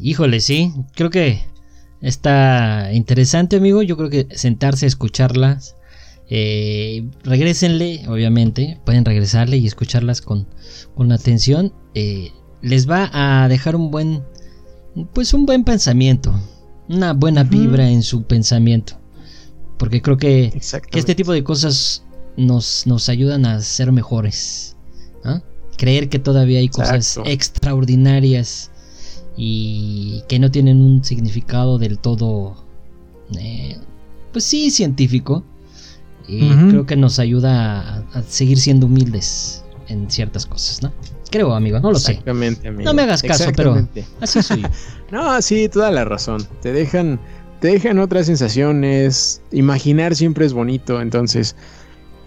[0.00, 1.51] Híjole, sí, creo que
[2.02, 3.82] Está interesante, amigo.
[3.82, 5.76] Yo creo que sentarse a escucharlas.
[6.28, 8.80] Eh, regrésenle, obviamente.
[8.84, 10.48] Pueden regresarle y escucharlas con,
[10.96, 11.72] con atención.
[11.94, 14.24] Eh, les va a dejar un buen.
[15.14, 16.34] Pues un buen pensamiento.
[16.88, 18.98] Una buena vibra en su pensamiento.
[19.78, 20.60] Porque creo que,
[20.90, 22.04] que este tipo de cosas
[22.36, 24.76] nos, nos ayudan a ser mejores.
[25.78, 28.70] Creer que todavía hay cosas extraordinarias
[29.36, 32.56] y que no tienen un significado del todo,
[33.38, 33.78] eh,
[34.32, 35.44] pues sí, científico.
[36.28, 40.92] Y creo que nos ayuda a, seguir siendo humildes en ciertas cosas, ¿no?
[41.30, 42.22] Creo, amigo, no lo sé.
[42.26, 42.56] Amigo.
[42.84, 43.86] No me hagas caso, pero
[44.20, 44.64] así soy.
[45.10, 46.46] no, sí, toda la razón.
[46.60, 47.18] Te dejan,
[47.60, 49.42] te dejan otras sensaciones.
[49.50, 51.56] Imaginar siempre es bonito, entonces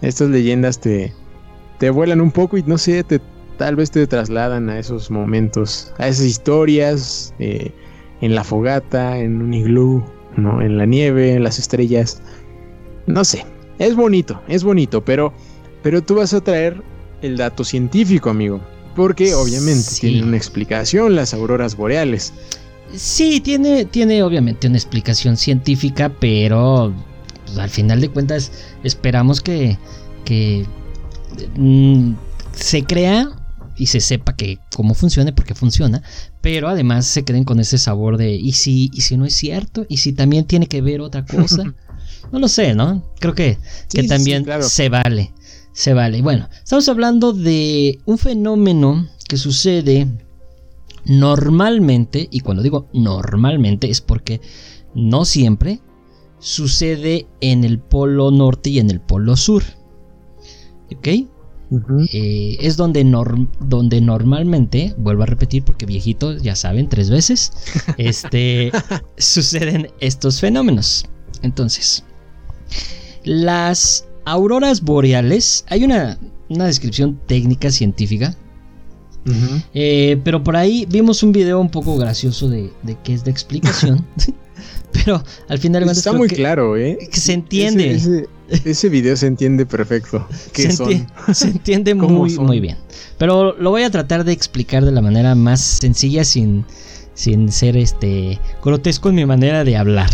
[0.02, 1.12] estas leyendas te,
[1.78, 3.20] te vuelan un poco y no sé, te,
[3.56, 7.72] tal vez te trasladan a esos momentos, a esas historias, eh,
[8.20, 10.04] en la fogata, en un iglú,
[10.36, 10.62] ¿no?
[10.62, 12.20] en la nieve, en las estrellas.
[13.06, 13.44] No sé,
[13.78, 15.32] es bonito, es bonito, pero,
[15.82, 16.82] pero tú vas a traer
[17.22, 18.60] el dato científico, amigo.
[18.94, 22.32] Porque obviamente tiene una explicación las auroras boreales.
[22.94, 26.94] Sí, tiene, tiene obviamente una explicación científica, pero
[27.44, 28.50] pues, al final de cuentas
[28.84, 29.76] esperamos que,
[30.24, 30.64] que
[31.56, 32.14] mm,
[32.52, 33.35] se crea
[33.76, 36.02] y se sepa que cómo funcione, porque funciona,
[36.40, 39.86] pero además se queden con ese sabor de, ¿y si, y si no es cierto?
[39.88, 41.74] ¿Y si también tiene que ver otra cosa?
[42.32, 43.04] no lo sé, ¿no?
[43.20, 43.58] Creo que,
[43.90, 45.32] que también se vale,
[45.72, 46.22] se vale.
[46.22, 50.06] Bueno, estamos hablando de un fenómeno que sucede
[51.04, 54.40] normalmente, y cuando digo normalmente es porque
[54.94, 55.80] no siempre,
[56.38, 59.62] sucede en el polo norte y en el polo sur.
[60.94, 61.08] ¿Ok?
[62.12, 63.04] Eh, es donde,
[63.60, 67.52] donde normalmente, vuelvo a repetir porque viejitos ya saben tres veces,
[67.98, 68.70] este,
[69.16, 71.06] suceden estos fenómenos.
[71.42, 72.04] Entonces,
[73.24, 78.36] las auroras boreales, hay una, descripción técnica científica,
[79.74, 83.32] eh, pero por ahí vimos un video un poco gracioso de, de qué es la
[83.32, 84.06] explicación.
[84.92, 86.98] pero al final está muy claro, ¿eh?
[87.12, 87.92] se entiende.
[87.92, 88.28] Ese,
[88.90, 90.26] video se entiende perfecto.
[90.52, 90.70] se,
[91.34, 92.76] se, entiende muy, muy bien.
[93.18, 96.64] Pero lo voy a tratar de explicar de la manera más sencilla sin,
[97.14, 100.10] sin ser este grotesco en mi manera de hablar.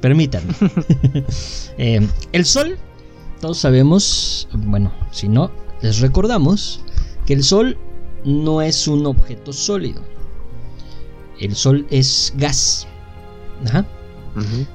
[0.00, 0.54] Permítanme.
[1.80, 2.76] Eh, el Sol,
[3.40, 6.80] todos sabemos, bueno, si no, les recordamos
[7.24, 7.78] que el Sol
[8.24, 10.02] no es un objeto sólido.
[11.38, 12.88] El Sol es gas.
[13.64, 13.86] Ajá.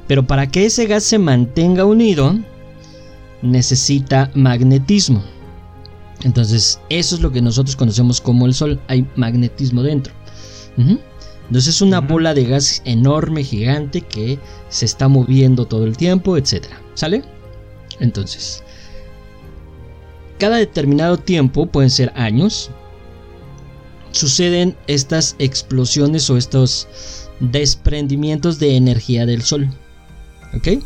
[0.08, 2.36] Pero para que ese gas se mantenga unido,
[3.44, 5.24] necesita magnetismo.
[6.24, 8.82] Entonces, eso es lo que nosotros conocemos como el Sol.
[8.88, 10.14] Hay magnetismo dentro.
[10.78, 16.38] Entonces es una bola de gas enorme, gigante, que se está moviendo todo el tiempo,
[16.38, 16.66] etc.
[16.96, 17.24] ¿Sale?
[18.00, 18.64] Entonces,
[20.40, 22.72] cada determinado tiempo, pueden ser años,
[24.12, 26.88] suceden estas explosiones o estos
[27.40, 29.70] desprendimientos de energía del Sol.
[30.56, 30.84] ¿Ok?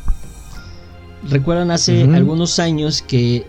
[1.23, 3.45] Recuerdan hace algunos años que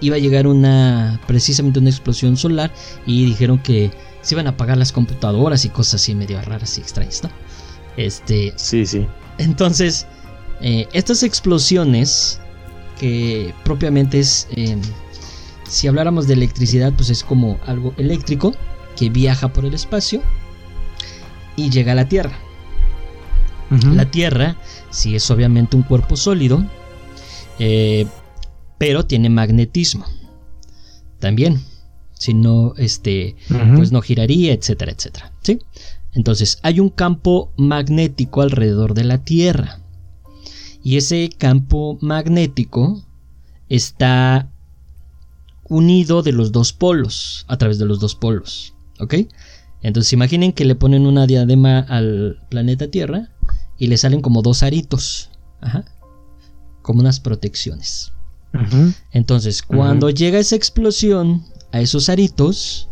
[0.00, 2.70] iba a llegar una precisamente una explosión solar
[3.06, 6.80] y dijeron que se iban a apagar las computadoras y cosas así medio raras y
[6.82, 7.30] extrañas, ¿no?
[7.96, 8.52] Este.
[8.56, 9.06] Sí, sí.
[9.38, 10.06] Entonces,
[10.60, 12.40] eh, estas explosiones
[12.98, 14.48] que propiamente es,
[15.68, 18.54] si habláramos de electricidad, pues es como algo eléctrico
[18.96, 20.22] que viaja por el espacio
[21.56, 22.38] y llega a la Tierra.
[23.70, 24.56] La Tierra,
[24.90, 26.64] si es obviamente un cuerpo sólido,
[27.58, 28.06] eh,
[28.78, 30.06] pero tiene magnetismo.
[31.18, 31.60] También,
[32.12, 33.36] si no, este,
[33.74, 35.32] pues no giraría, etcétera, etcétera.
[35.42, 35.58] ¿sí?
[36.12, 39.80] Entonces, hay un campo magnético alrededor de la Tierra.
[40.82, 43.02] Y ese campo magnético
[43.68, 44.50] está
[45.68, 49.14] unido de los dos polos, a través de los dos polos, ¿ok?
[49.82, 53.30] Entonces imaginen que le ponen una diadema al planeta Tierra
[53.78, 55.84] y le salen como dos aritos, Ajá.
[56.82, 58.12] como unas protecciones.
[59.10, 62.88] Entonces, cuando llega esa explosión a esos aritos,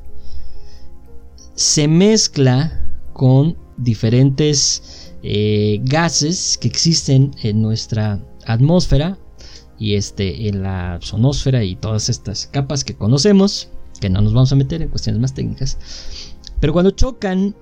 [1.54, 9.18] se mezcla con diferentes eh, gases que existen en nuestra atmósfera
[9.78, 13.68] y este, en la sonósfera y todas estas capas que conocemos,
[14.00, 15.78] que no nos vamos a meter en cuestiones más técnicas.
[16.60, 17.54] Pero cuando chocan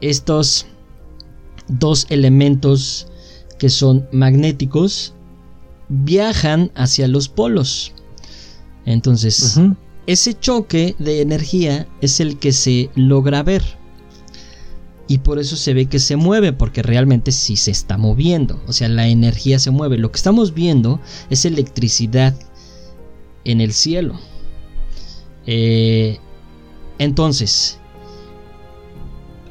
[0.00, 0.66] estos
[1.68, 3.08] dos elementos
[3.58, 5.14] que son magnéticos,
[5.88, 7.92] viajan hacia los polos.
[8.86, 9.58] Entonces,
[10.06, 13.62] ese choque de energía es el que se logra ver.
[15.06, 18.62] Y por eso se ve que se mueve, porque realmente sí se está moviendo.
[18.66, 19.98] O sea, la energía se mueve.
[19.98, 22.34] Lo que estamos viendo es electricidad
[23.44, 24.18] en el cielo.
[25.46, 26.18] Eh,
[26.98, 27.78] entonces,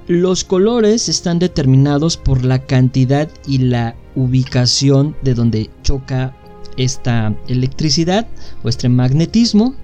[0.08, 6.36] los colores están determinados por la cantidad y la ubicación de donde choca
[6.78, 8.28] esta electricidad
[8.64, 9.76] o este magnetismo.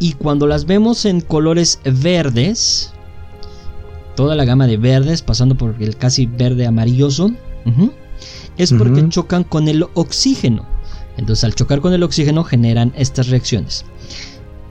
[0.00, 2.90] Y cuando las vemos en colores verdes,
[4.16, 7.32] toda la gama de verdes, pasando por el casi verde amarilloso,
[8.56, 10.64] es porque chocan con el oxígeno.
[11.18, 13.84] Entonces al chocar con el oxígeno generan estas reacciones.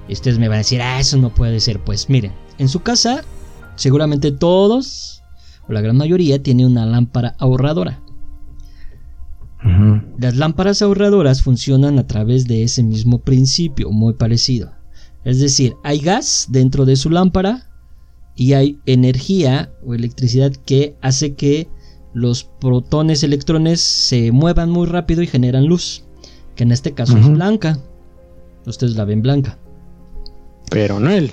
[0.07, 1.79] Y ustedes me van a decir, ah, eso no puede ser.
[1.79, 3.23] Pues miren, en su casa
[3.81, 5.23] seguramente todos,
[5.67, 7.99] o la gran mayoría, tiene una lámpara ahorradora.
[10.19, 14.71] Las lámparas ahorradoras funcionan a través de ese mismo principio, muy parecido.
[15.23, 17.69] Es decir, hay gas dentro de su lámpara
[18.35, 21.67] y hay energía o electricidad que hace que
[22.13, 26.03] los protones, electrones se muevan muy rápido y generan luz,
[26.55, 27.79] que en este caso es blanca.
[28.65, 29.57] Ustedes la ven blanca.
[30.69, 31.31] Pero no él.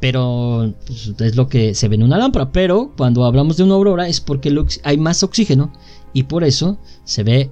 [0.00, 2.52] Pero pues, es lo que se ve en una lámpara.
[2.52, 5.72] Pero cuando hablamos de una aurora es porque hay más oxígeno
[6.12, 7.50] y por eso se ve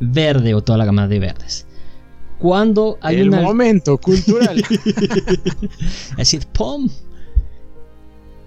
[0.00, 1.66] verde o toda la gama de verdes.
[2.38, 4.62] Cuando hay El momento cultural.
[6.18, 6.88] Así, ¡pum!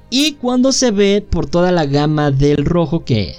[0.10, 3.36] Y cuando se ve por toda la gama del rojo, que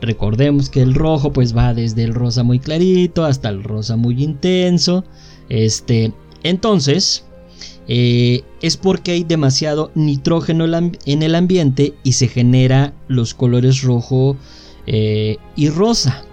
[0.00, 4.22] recordemos que el rojo pues va desde el rosa muy clarito hasta el rosa muy
[4.22, 5.04] intenso.
[5.48, 7.24] Este, entonces,
[7.88, 10.66] eh, es porque hay demasiado nitrógeno
[11.06, 14.36] en el ambiente y se genera los colores rojo
[14.86, 16.24] eh, y rosa.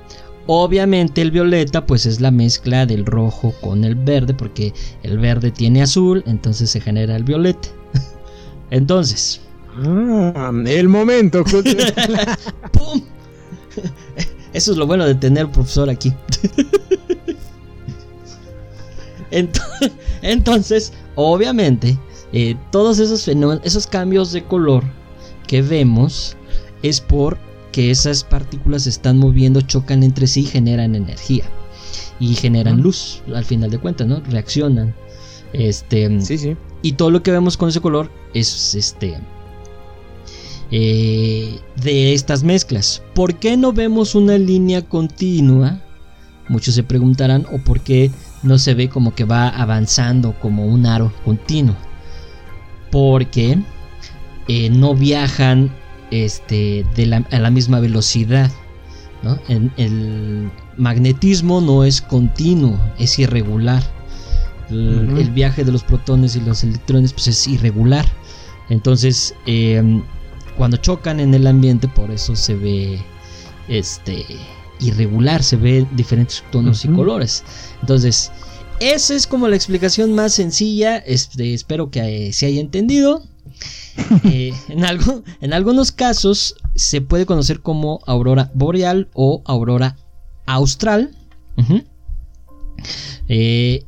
[0.48, 5.50] Obviamente el violeta pues es la mezcla del rojo con el verde porque el verde
[5.50, 7.70] tiene azul, entonces se genera el violeta.
[8.70, 9.42] entonces...
[9.78, 11.44] Ah, el momento.
[12.72, 13.02] ¡Pum!
[14.54, 16.14] Eso es lo bueno de tener profesor aquí.
[20.22, 21.98] Entonces, obviamente,
[22.34, 24.84] eh, todos esos fenómenos, esos cambios de color
[25.48, 26.36] que vemos
[26.84, 31.46] es porque esas partículas se están moviendo, chocan entre sí y generan energía.
[32.20, 34.22] Y generan luz, al final de cuentas, ¿no?
[34.22, 34.96] Reaccionan.
[35.54, 36.22] Este.
[36.22, 36.56] Sí, sí.
[36.82, 39.18] Y todo lo que vemos con ese color es este.
[40.72, 43.02] Eh, de estas mezclas.
[43.14, 45.82] ¿Por qué no vemos una línea continua?
[46.48, 48.12] Muchos se preguntarán, o por qué
[48.46, 51.76] no se ve como que va avanzando como un aro continuo.
[52.92, 53.58] Porque
[54.48, 55.72] eh, no viajan
[56.12, 56.86] este,
[57.32, 58.52] a la misma velocidad.
[59.78, 63.84] el magnetismo no es continuo, es irregular.
[64.70, 68.06] El, viaje de los protones y los electrones pues, es irregular.
[68.70, 70.02] Entonces, em,
[70.58, 73.00] cuando chocan en el ambiente, por eso se ve
[73.68, 74.26] este
[74.80, 77.44] irregular, se ve diferentes tonos y colores.
[77.82, 78.32] Entonces,
[78.80, 80.98] esa es como la explicación más sencilla.
[80.98, 83.24] Este, espero que eh, se haya entendido.
[84.26, 89.96] Eh, en, algo, en algunos casos se puede conocer como aurora boreal o aurora
[90.46, 91.16] austral.
[93.30, 93.86] Eh,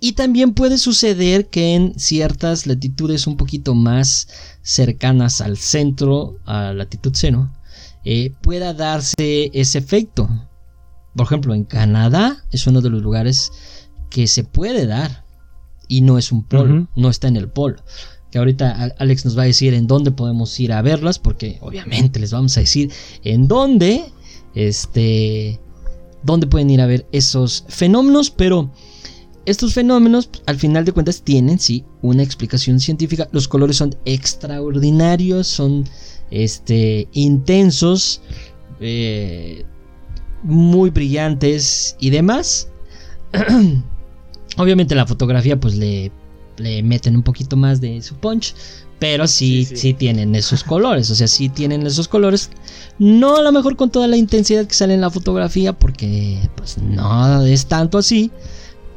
[0.00, 4.28] y también puede suceder que en ciertas latitudes un poquito más
[4.62, 7.50] cercanas al centro, a latitud cero,
[8.04, 10.28] eh, pueda darse ese efecto.
[11.14, 13.50] Por ejemplo, en Canadá es uno de los lugares
[14.10, 15.24] que se puede dar
[15.88, 17.82] y no es un polo, no está en el polo.
[18.30, 22.20] Que ahorita Alex nos va a decir en dónde podemos ir a verlas, porque obviamente
[22.20, 22.92] les vamos a decir
[23.24, 24.04] en dónde,
[24.54, 25.58] este,
[26.22, 28.70] dónde pueden ir a ver esos fenómenos, pero
[29.48, 33.28] estos fenómenos, al final de cuentas, tienen sí una explicación científica.
[33.32, 35.88] Los colores son extraordinarios, son
[36.30, 38.20] este, intensos,
[38.80, 39.64] eh,
[40.42, 42.68] muy brillantes y demás.
[44.56, 46.10] Obviamente la fotografía pues le,
[46.56, 48.54] le meten un poquito más de su punch,
[48.98, 52.50] pero sí, sí, tienen esos colores, o sea, sí tienen esos colores.
[52.98, 56.78] No a lo mejor con toda la intensidad que sale en la fotografía, porque pues
[56.78, 58.32] no es tanto así,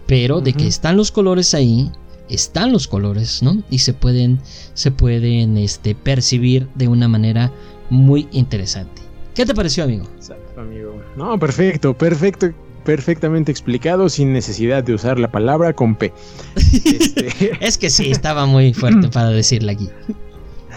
[0.07, 1.91] pero de que están los colores ahí,
[2.31, 3.61] están los colores, ¿no?
[3.69, 4.39] Y se pueden,
[4.73, 7.51] se pueden este, percibir de una manera
[7.89, 9.01] muy interesante.
[9.35, 10.05] ¿Qué te pareció, amigo?
[10.15, 11.01] Exacto, amigo.
[11.15, 12.53] No, perfecto, perfecto
[12.83, 16.11] perfectamente explicado sin necesidad de usar la palabra con P.
[16.83, 19.89] Este, es que sí, estaba muy fuerte para decirla aquí.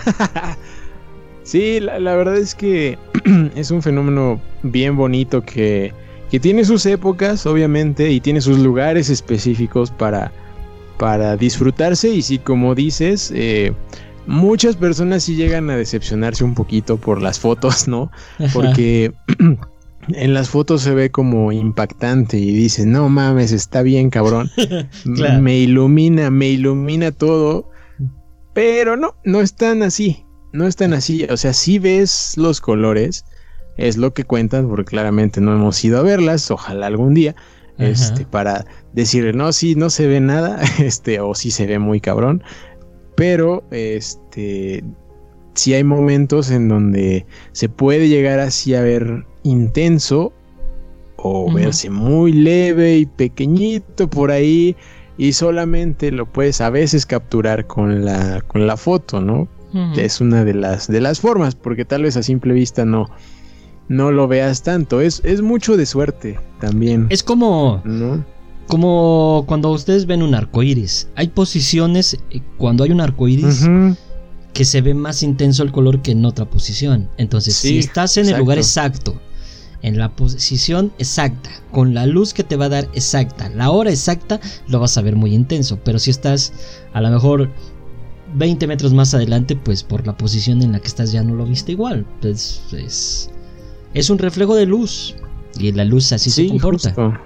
[1.42, 2.98] sí, la, verdad es que
[3.54, 5.92] es un fenómeno bien bonito que,
[6.30, 10.32] que, tiene sus épocas, obviamente, y tiene sus lugares específicos para,
[10.98, 12.08] para disfrutarse.
[12.10, 13.72] Y sí, como dices, eh,
[14.26, 18.10] muchas personas sí llegan a decepcionarse un poquito por las fotos, ¿no?
[18.52, 19.12] Porque
[20.08, 24.50] en las fotos se ve como impactante y dice, no mames, está bien cabrón.
[25.40, 27.70] Me ilumina, me ilumina todo.
[28.52, 30.24] Pero no, no están así.
[30.52, 31.24] No están así.
[31.24, 33.24] O sea, si ves los colores,
[33.76, 36.50] es lo que cuentan, porque claramente no hemos ido a verlas.
[36.50, 37.34] Ojalá algún día.
[37.78, 40.60] Este, para decirle, no, sí, no se ve nada.
[40.78, 42.42] Este, o sí se ve muy cabrón.
[43.16, 44.84] Pero, este,
[45.54, 50.32] sí hay momentos en donde se puede llegar así a ver intenso
[51.16, 54.76] o verse muy leve y pequeñito por ahí
[55.16, 59.48] y solamente lo puedes a veces capturar con la, con la foto, ¿no?
[59.96, 63.10] Es una de las, de las formas, porque tal vez a simple vista no,
[63.88, 65.00] no lo veas tanto.
[65.00, 67.06] Es, es mucho de suerte también.
[67.10, 67.82] Es como,
[68.66, 71.08] como cuando ustedes ven un arco iris.
[71.16, 73.66] Hay posiciones eh, cuando hay un arco iris
[74.52, 77.08] que se ve más intenso el color que en otra posición.
[77.16, 79.20] Entonces, si estás en el lugar exacto
[79.84, 83.90] en la posición exacta, con la luz que te va a dar exacta, la hora
[83.90, 85.78] exacta, lo vas a ver muy intenso.
[85.84, 86.54] Pero si estás
[86.94, 87.50] a lo mejor
[88.34, 91.44] 20 metros más adelante, pues por la posición en la que estás ya no lo
[91.44, 92.06] viste igual.
[92.22, 93.30] Pues es,
[93.94, 95.16] es un reflejo de luz.
[95.58, 97.20] Y la luz así se comporta.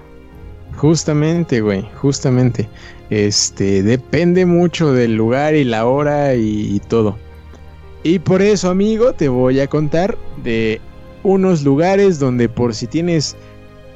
[0.77, 2.69] Justamente, güey, justamente.
[3.09, 7.17] Este, depende mucho del lugar y la hora y, y todo.
[8.03, 10.79] Y por eso, amigo, te voy a contar de
[11.23, 13.35] unos lugares donde por si tienes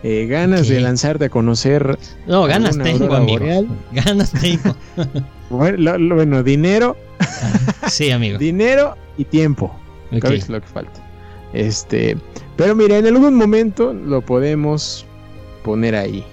[0.04, 1.98] eh, ganas de lanzarte a conocer.
[2.28, 3.66] No, ganas tengo, amigo.
[3.94, 4.76] Ganas tengo.
[5.50, 6.98] bueno, dinero.
[7.88, 8.38] sí, amigo.
[8.38, 9.74] dinero y tiempo.
[10.12, 11.03] es lo que falta.
[11.54, 12.18] Este,
[12.58, 15.06] pero mira, en algún momento lo podemos
[15.64, 16.24] poner ahí.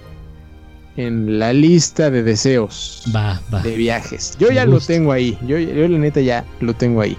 [0.97, 3.61] En la lista de deseos va, va.
[3.61, 4.35] de viajes.
[4.39, 5.37] Yo ya lo tengo ahí.
[5.47, 7.17] Yo, yo la neta ya lo tengo ahí.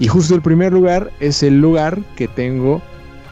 [0.00, 2.80] Y justo el primer lugar es el lugar que tengo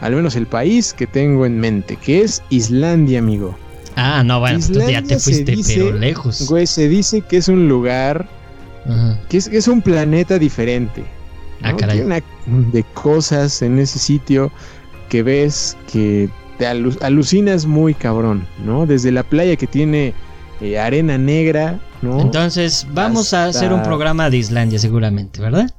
[0.01, 3.57] al menos el país que tengo en mente, que es Islandia, amigo.
[3.97, 6.47] Ah, no, bueno, pues ya te fuiste pero lejos.
[6.49, 8.27] Güey, se dice que es un lugar,
[9.29, 11.05] que es, es, un planeta diferente.
[11.63, 12.01] Ah, caray.
[12.01, 14.51] una de cosas en ese sitio
[15.09, 18.87] que ves que te alucinas muy cabrón, ¿no?
[18.87, 20.15] Desde la playa que tiene
[20.61, 22.21] eh, arena negra, ¿no?
[22.21, 25.71] Entonces, vamos a hacer un programa de Islandia seguramente, ¿verdad?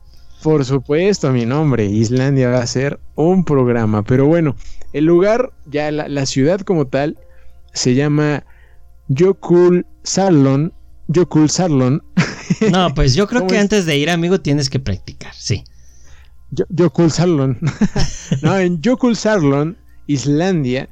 [0.42, 4.02] Por supuesto, mi nombre, Islandia va a ser un programa.
[4.02, 4.56] Pero bueno,
[4.92, 7.20] el lugar, ya la, ciudad como tal,
[7.74, 8.44] se llama
[9.08, 10.74] Yokul Sarlon.
[11.08, 12.02] Yokul Sarlon.
[12.72, 15.64] No, pues yo creo que antes de ir, amigo, tienes que practicar, sí.
[16.70, 17.58] Yokul Sarlon.
[18.42, 19.78] no, en Yokul Sarlon,
[20.08, 20.90] Islandia,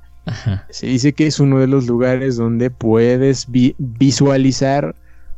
[0.70, 4.96] se dice que es uno de los lugares donde puedes visualizar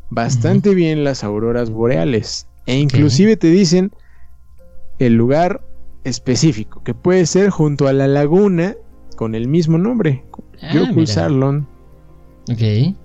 [0.09, 2.47] bastante bien las auroras boreales.
[2.67, 3.91] E inclusive te dicen
[4.99, 5.65] el lugar
[6.03, 8.76] específico, que puede ser junto a la laguna
[9.15, 10.24] con el mismo nombre,
[10.61, 10.74] ah,
[11.05, 11.67] Sarlon.
[12.51, 12.95] Ok.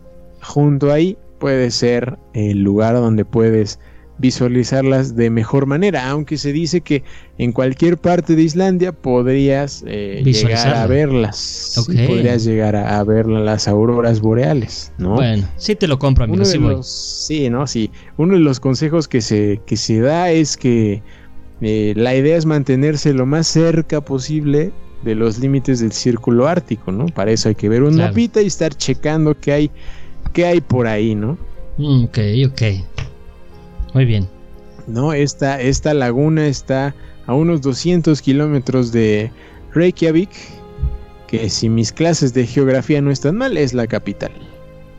[0.42, 3.78] Junto ahí puede ser el lugar donde puedes
[4.18, 7.04] visualizarlas de mejor manera, aunque se dice que
[7.38, 13.68] en cualquier parte de Islandia podrías eh, llegar a verlas, podrías llegar a, ver las
[13.68, 15.16] auroras boreales, ¿no?
[15.16, 17.66] Bueno, sí te lo compro, amigo, sí, ¿no?
[17.66, 21.02] Sí, uno de los consejos que se, que se da es que
[21.60, 24.72] eh, la idea es mantenerse lo más cerca posible
[25.04, 27.06] de los límites del círculo ártico, ¿no?
[27.06, 29.70] Para eso hay que ver un mapita y estar checando qué hay,
[30.32, 31.38] qué hay por ahí, ¿no?
[31.76, 32.62] Mm, ok, ok.
[33.94, 34.28] Muy bien.
[34.86, 36.94] No, esta, esta laguna está
[37.26, 39.30] a unos 200 kilómetros de
[39.74, 40.30] Reykjavik,
[41.26, 44.30] que si mis clases de geografía no están mal, es la capital.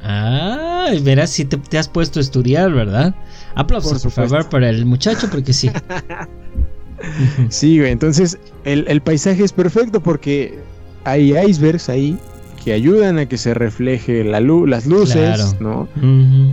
[0.04, 3.16] Ah, verás si te, has puesto a estudiar, ¿verdad?
[3.56, 5.70] Aplausos, por, favor, para el muchacho, porque sí.
[7.50, 10.60] sí, güey, entonces el, paisaje es perfecto porque
[11.04, 12.18] hay icebergs ahí
[12.68, 15.58] que ayudan a que se refleje la luz, las luces, Claro.
[15.62, 15.88] ¿no?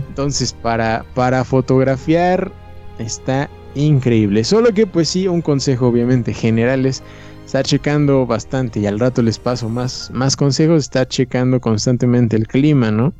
[0.07, 2.53] Entonces, para, para fotografiar
[2.99, 4.45] está increíble.
[4.45, 7.03] Solo que, pues sí, un consejo obviamente general es
[7.45, 12.47] estar checando bastante y al rato les paso más, más consejos, estar checando constantemente el
[12.47, 13.13] clima, ¿no?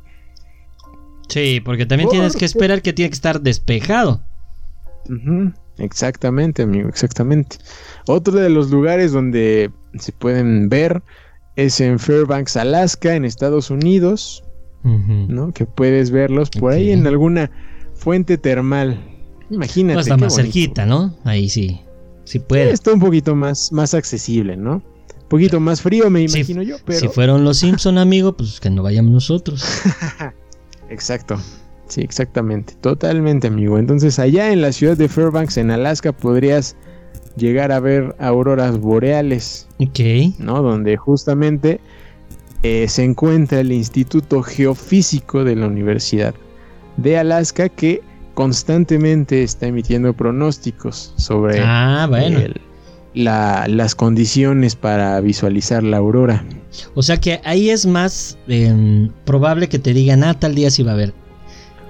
[1.28, 4.22] Sí, porque también tienes que esperar que tiene que estar despejado.
[5.76, 7.58] Exactamente, amigo, exactamente.
[8.06, 11.02] Otro de los lugares donde se pueden ver
[11.56, 14.42] es en Fairbanks, Alaska, en Estados Unidos.
[14.84, 15.52] ¿no?
[15.52, 17.50] Que puedes verlos por ahí en alguna
[17.94, 18.96] fuente termal.
[19.50, 19.94] Imagínate.
[19.94, 20.52] No está más bonito.
[20.52, 21.16] cerquita, ¿no?
[21.24, 21.80] Ahí sí.
[22.24, 22.70] Sí puede.
[22.70, 24.74] Está un poquito más, más accesible, ¿no?
[24.74, 27.00] Un poquito más frío, me Sí, imagino yo, pero.
[27.00, 29.64] Si fueron los Simpson, amigo, pues que no vayamos nosotros.
[30.90, 31.36] Exacto.
[31.88, 32.74] Sí, exactamente.
[32.80, 33.78] Totalmente, amigo.
[33.78, 36.76] Entonces, allá en la ciudad de Fairbanks, en Alaska, podrías
[37.36, 40.00] llegar a ver auroras boreales, Ok.
[40.38, 40.62] ¿no?
[40.62, 41.80] Donde justamente
[42.62, 46.34] eh, se encuentra el Instituto Geofísico de la Universidad
[46.96, 48.00] de Alaska que
[48.34, 52.38] constantemente está emitiendo pronósticos sobre Ah, bueno.
[52.38, 52.60] el-
[53.14, 56.44] la- las condiciones para visualizar la aurora.
[56.94, 60.82] O sea que ahí es más em, probable que te digan, ah, tal día sí
[60.82, 61.14] va a haber.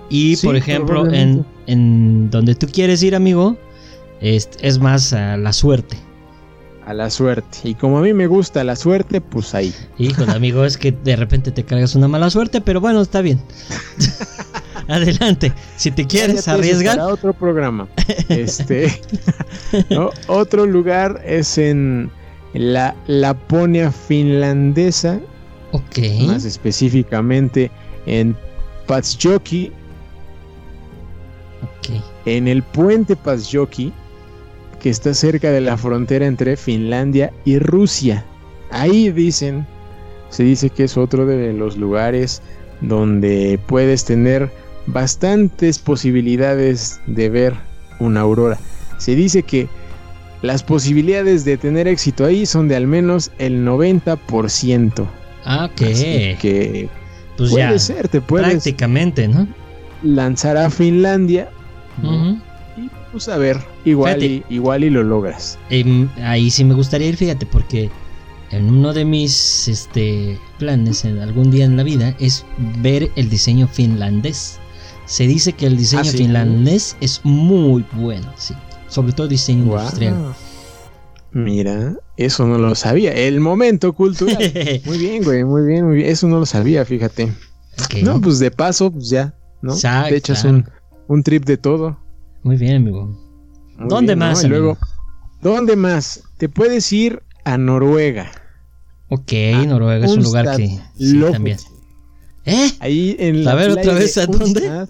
[0.09, 3.57] Y Sí, por ejemplo, en, en donde tú quieres ir, amigo,
[4.21, 5.97] es, es más a la suerte.
[6.87, 7.59] A la suerte.
[7.65, 9.75] Y como a mí me gusta la suerte, pues ahí.
[9.99, 13.41] Híjole, amigo, es que de repente te cargas una mala suerte, pero bueno, está bien.
[14.89, 16.97] Adelante, si te quieres arriesgar.
[16.99, 17.89] Para otro programa.
[18.29, 19.01] Este.
[19.91, 20.11] ¿no?
[20.29, 22.11] Otro lugar es en
[22.55, 25.19] la Laponia finlandesa,
[25.73, 25.99] Ok.
[26.27, 27.71] más específicamente
[28.07, 28.37] en
[28.87, 29.73] Patsjoki,
[31.63, 32.01] Ok.
[32.27, 33.93] en el puente Patsjoki,
[34.87, 38.25] que está cerca de la frontera entre Finlandia y Rusia.
[38.71, 39.67] Ahí dicen,
[40.29, 42.41] se dice que es otro de los lugares
[42.83, 44.49] donde puedes tener
[44.87, 47.55] bastantes posibilidades de ver
[47.99, 48.61] una aurora.
[48.99, 49.67] Se dice que
[50.43, 55.05] las posibilidades de tener éxito ahí son de al menos el 90%.
[55.45, 55.83] Ah, ok.
[55.83, 56.89] Así que
[57.37, 57.79] pues puede ya.
[57.81, 59.49] ser, te puedes Prácticamente, ¿no?
[60.05, 61.49] lanzar a Finlandia.
[62.01, 62.39] Ujú.
[63.17, 65.59] Pues a ver, igual y, igual y lo logras.
[65.71, 67.89] Em, ahí sí me gustaría ir, fíjate, porque
[68.51, 72.45] en uno de mis este, planes en algún día en la vida es
[72.83, 74.59] ver el diseño finlandés.
[75.07, 76.19] Se dice que el diseño ¿Ah, sí?
[76.19, 78.53] finlandés es muy bueno, sí.
[78.89, 79.81] Sobre todo diseño Guau.
[79.81, 80.35] industrial.
[81.33, 83.15] Mira, eso no lo sabía.
[83.15, 84.37] El momento cultural.
[84.85, 86.11] muy bien, güey, muy bien, muy bien.
[86.11, 87.33] Eso no lo sabía, fíjate.
[88.03, 89.73] No, pues de paso, pues ya, ¿no?
[89.73, 90.69] Exacto, Te echas un,
[91.09, 92.05] un trip de todo.
[92.47, 93.07] Muy bien, amigo.
[93.77, 94.27] Muy ¿Dónde bien, ¿no?
[94.27, 94.79] más, Y luego?
[95.43, 96.23] ¿dónde más?
[96.39, 98.31] Te puedes ir a Noruega.
[99.09, 99.33] Ok,
[99.67, 101.59] Noruega es un lugar que sí, también.
[102.45, 102.71] ¿Eh?
[102.79, 104.87] Ahí en la A ver, otra vez, de ¿a dónde?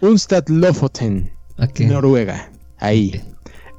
[0.00, 1.80] Unstad, Lofoten, Ok.
[1.80, 2.52] Noruega.
[2.78, 3.20] Ahí.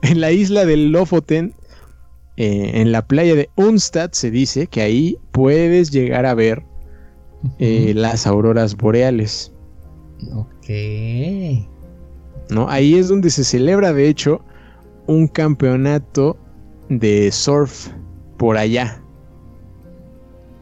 [0.02, 1.54] En la isla de Lofoten,
[2.36, 6.62] eh, en la playa de Unstad, se dice que ahí puedes llegar a ver
[7.58, 9.54] eh, las auroras boreales.
[10.34, 11.71] Ok.
[12.52, 12.70] ¿No?
[12.70, 14.41] Ahí es donde se celebra, de hecho,
[15.08, 16.38] un campeonato
[16.89, 17.88] de surf
[18.38, 19.02] por allá.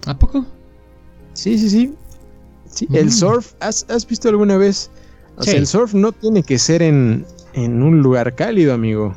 [0.05, 0.45] ¿A poco?
[1.33, 1.93] Sí, sí, sí.
[2.65, 2.95] Sí, Mm.
[2.95, 4.91] El surf, ¿has, has visto alguna vez?
[5.37, 5.51] O Sí.
[5.51, 9.15] sea, el surf no tiene que ser en, en un lugar cálido, amigo.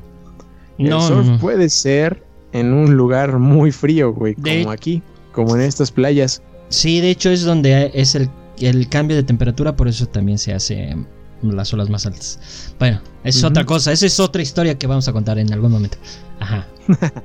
[0.78, 1.38] No, el no, surf no.
[1.38, 5.02] puede ser en un lugar muy frío, güey, De- como aquí,
[5.32, 6.42] como en estas playas.
[6.68, 10.54] Sí, de hecho es donde es el, el cambio de temperatura, por eso también se
[10.54, 10.96] hace
[11.42, 12.74] las olas más altas.
[12.78, 15.98] Bueno, es otra cosa, esa es otra historia que vamos a contar en algún momento.
[16.40, 16.66] Ajá.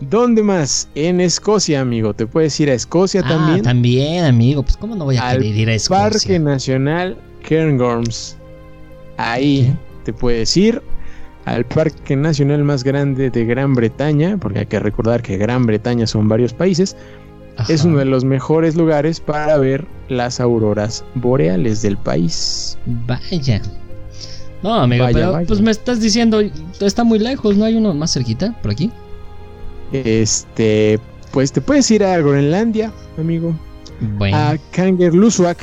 [0.00, 0.88] ¿Dónde más?
[0.94, 2.14] En Escocia, amigo.
[2.14, 3.62] Te puedes ir a Escocia Ah, también.
[3.62, 6.38] también, amigo, pues cómo no voy a Al querer ir a Parque Escocia.
[6.38, 8.36] Nacional Cairngorms.
[9.18, 10.80] Ahí te puedes ir
[11.44, 16.06] al Parque Nacional más grande de Gran Bretaña, porque hay que recordar que Gran Bretaña
[16.06, 16.96] son varios países.
[17.56, 17.72] Ajá.
[17.72, 22.78] Es uno de los mejores lugares para ver las auroras boreales del país.
[23.06, 23.60] Vaya.
[24.62, 25.46] No, amigo, Vaya, pero vaya.
[25.46, 26.40] pues me estás diciendo,
[26.80, 28.90] está muy lejos, ¿no hay uno más cerquita por aquí?
[29.92, 30.98] Este,
[31.32, 33.54] pues te puedes ir a Groenlandia, amigo,
[34.18, 35.58] Bueno, a Kangerlussuaq.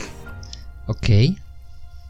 [0.88, 1.10] ok.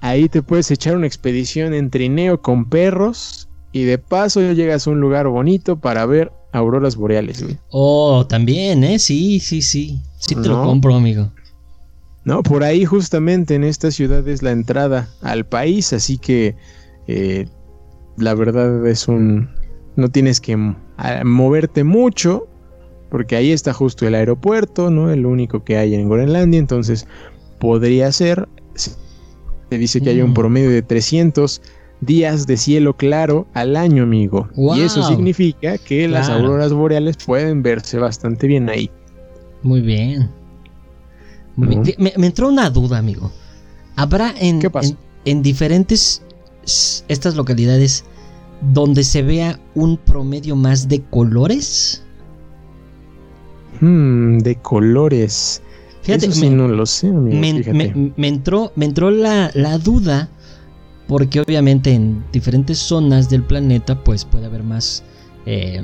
[0.01, 4.91] Ahí te puedes echar una expedición en trineo con perros y de paso llegas a
[4.91, 7.57] un lugar bonito para ver auroras boreales, güey.
[7.69, 8.99] Oh, también, ¿eh?
[8.99, 9.99] Sí, sí, sí.
[10.19, 11.31] Sí te lo compro, amigo.
[12.23, 16.55] No, por ahí justamente en esta ciudad es la entrada al país, así que
[17.07, 17.47] eh,
[18.17, 19.49] la verdad es un...
[19.95, 22.47] No tienes que m- a- moverte mucho
[23.09, 25.09] porque ahí está justo el aeropuerto, ¿no?
[25.11, 27.07] El único que hay en Groenlandia, entonces
[27.59, 30.33] podría ser, se dice que hay un Mm.
[30.35, 31.61] promedio de 300
[32.01, 34.47] días de cielo claro al año, amigo.
[34.55, 38.89] Y eso significa que las auroras boreales pueden verse bastante bien ahí.
[39.63, 40.29] Muy bien.
[41.55, 41.79] Muy bien.
[41.81, 41.91] Ujú.
[41.97, 43.31] Me, me entró una duda, amigo.
[43.95, 44.61] ¿Habrá en,
[45.41, 46.21] diferentes
[47.07, 48.03] estas localidades
[48.73, 52.03] donde se vea un promedio más de colores?
[53.79, 55.61] Hmm, de colores.
[56.01, 57.39] Fíjate, Eso sí me, no lo sé, amigo.
[57.39, 57.73] me- fíjate.
[57.73, 60.29] me- me entró, me entró la, la duda
[61.07, 65.03] porque obviamente en diferentes zonas del planeta pues puede haber más
[65.45, 65.81] eh,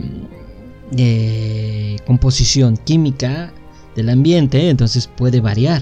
[0.97, 3.51] eh, composición química
[3.95, 5.81] del ambiente, entonces puede variar.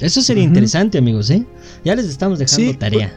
[0.00, 1.44] Eso sería interesante, amigos, ¿eh?
[1.84, 3.12] Ya les estamos dejando Sí, tarea.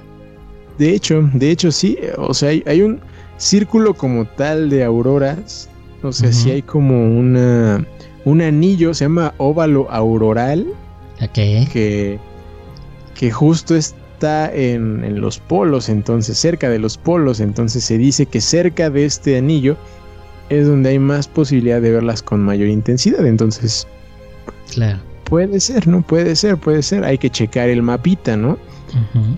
[0.78, 3.02] De hecho, de hecho sí, o sea, hay, hay un
[3.38, 5.70] círculo como tal de auroras,
[6.04, 6.56] o sea, sí Ujú.
[6.56, 7.86] hay como una
[8.26, 10.66] un anillo, se llama óvalo auroral,
[11.22, 11.34] Ok.
[11.34, 12.20] que,
[13.14, 13.76] que justo
[14.20, 18.90] está en, en los polos, entonces, cerca de los polos, entonces se dice que cerca
[18.90, 19.78] de este anillo
[20.50, 23.88] es donde hay más posibilidad de verlas con mayor intensidad, entonces
[24.74, 25.00] Claro.
[25.24, 26.02] puede ser, ¿no?
[26.02, 28.58] Puede ser, puede ser, hay que checar el mapita, ¿no?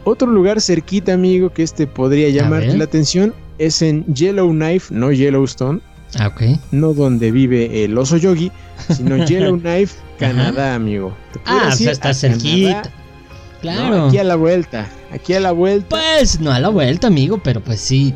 [0.06, 2.78] Otro lugar cerquita, amigo, que este podría llamarte ver.
[2.78, 5.80] la atención es en Yellowknife, no Yellowstone,
[6.18, 6.58] Ah, ok.
[6.72, 8.52] no donde vive el oso yogi,
[8.90, 11.14] sino Yellowknife, Canadá, amigo.
[11.46, 12.84] Ah, o sea, está cerquita.
[13.62, 13.96] Claro.
[13.98, 14.08] ¿no?
[14.08, 17.62] Aquí a la vuelta, aquí a la vuelta, Pues no a la vuelta, amigo, pero
[17.62, 18.14] pues sí,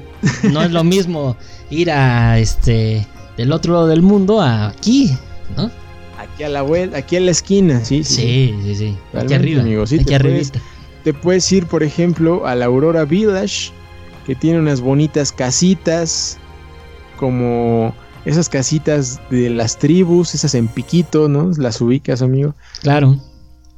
[0.51, 1.37] no es lo mismo
[1.69, 3.05] ir a este
[3.37, 5.11] del otro lado del mundo a aquí,
[5.55, 5.69] ¿no?
[6.17, 8.15] aquí a la vuelta, aquí a la esquina, sí, sí.
[8.15, 8.55] sí.
[8.63, 8.97] Sí, sí.
[9.13, 9.61] Aquí arriba.
[9.61, 10.59] amigo, sí, aquí te puedes- arribita.
[11.03, 13.71] Te puedes ir, por ejemplo, a la Aurora Village,
[14.25, 16.39] que tiene unas bonitas casitas,
[17.17, 17.93] como
[18.25, 21.51] esas casitas de las tribus, esas en piquito, ¿no?
[21.57, 22.55] Las ubicas, amigo.
[22.81, 23.17] Claro.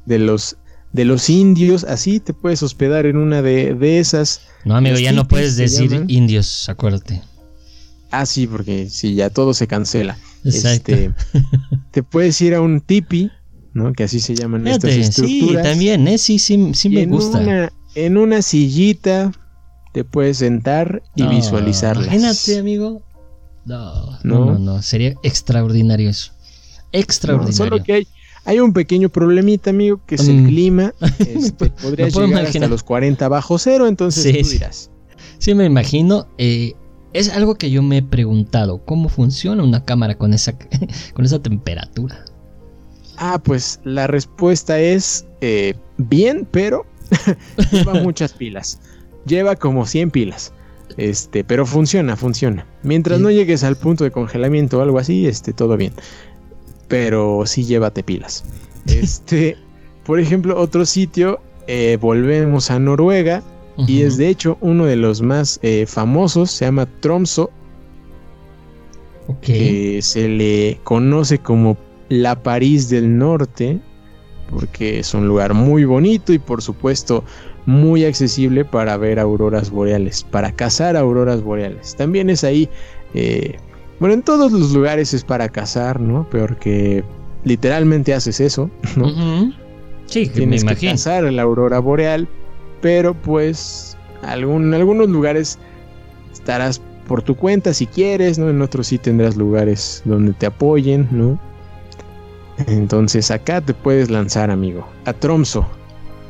[0.06, 0.56] De los,
[0.92, 4.42] de los indios, así te puedes hospedar en una de, de esas.
[4.64, 6.10] No, amigo, ya no puedes decir llaman.
[6.10, 7.22] indios, acuérdate.
[8.10, 10.16] Ah, sí, porque si ya todo se cancela.
[10.44, 10.92] Exacto.
[10.92, 11.12] Este,
[11.90, 13.30] te puedes ir a un tipi,
[13.74, 13.92] ¿no?
[13.92, 15.62] Que así se llaman Fíjate, estas sí, estructuras.
[15.64, 16.16] también, ¿eh?
[16.18, 17.38] Sí, sí, sí me en gusta.
[17.38, 19.30] Una, en una sillita
[19.92, 22.06] te puedes sentar y No, visualizarlas.
[22.06, 23.02] Imagínate, amigo.
[23.66, 24.46] No, no, No.
[24.52, 26.32] no, no, sería extraordinario eso.
[26.92, 27.56] Extraordinario.
[27.56, 28.08] solo que hay,
[28.48, 30.30] hay un pequeño problemita, amigo, que es Mm.
[30.38, 30.94] el clima.
[31.18, 32.64] Este, podrías puedo llegar imaginar.
[32.64, 34.90] hasta los 40 bajo cero, entonces Sí, tú dirás.
[35.38, 36.26] Sí, me imagino.
[36.38, 36.72] eh,
[37.12, 38.84] es algo que yo me he preguntado.
[38.84, 40.54] ¿Cómo funciona una cámara con esa,
[41.14, 42.24] con esa temperatura?
[43.16, 46.84] Ah, pues la respuesta es eh, bien, pero
[47.72, 48.80] lleva muchas pilas.
[49.26, 50.52] Lleva como 100 pilas.
[50.96, 52.66] Este, pero funciona, funciona.
[52.82, 53.22] Mientras Sí.
[53.24, 55.92] no llegues al punto de congelamiento o algo así, este, todo bien.
[56.88, 58.44] Pero sí llévate pilas.
[58.88, 59.58] Este,
[60.04, 63.42] por ejemplo, otro sitio, eh, volvemos a Noruega.
[63.86, 67.48] Y es de hecho uno de los más eh, famosos, se llama Tromso,
[69.40, 71.76] que se le conoce como
[72.08, 73.78] la París del Norte,
[74.50, 77.22] porque es un lugar muy bonito y por supuesto
[77.66, 81.94] muy accesible para ver auroras boreales, para cazar auroras boreales.
[81.96, 82.68] También es ahí,
[83.14, 83.58] eh,
[84.00, 86.26] bueno, en todos los lugares es para cazar, ¿no?
[86.30, 87.04] Porque
[87.44, 89.52] literalmente haces eso, ¿no?
[90.06, 90.92] Sí, que me Tienes que imagino.
[90.92, 92.28] cazar la aurora boreal,
[92.80, 95.58] pero pues algún, en algunos lugares
[96.32, 98.48] estarás por tu cuenta si quieres, ¿no?
[98.50, 101.38] En otros sí tendrás lugares donde te apoyen, ¿no?
[102.66, 105.66] Entonces acá te puedes lanzar, amigo, a Tromso,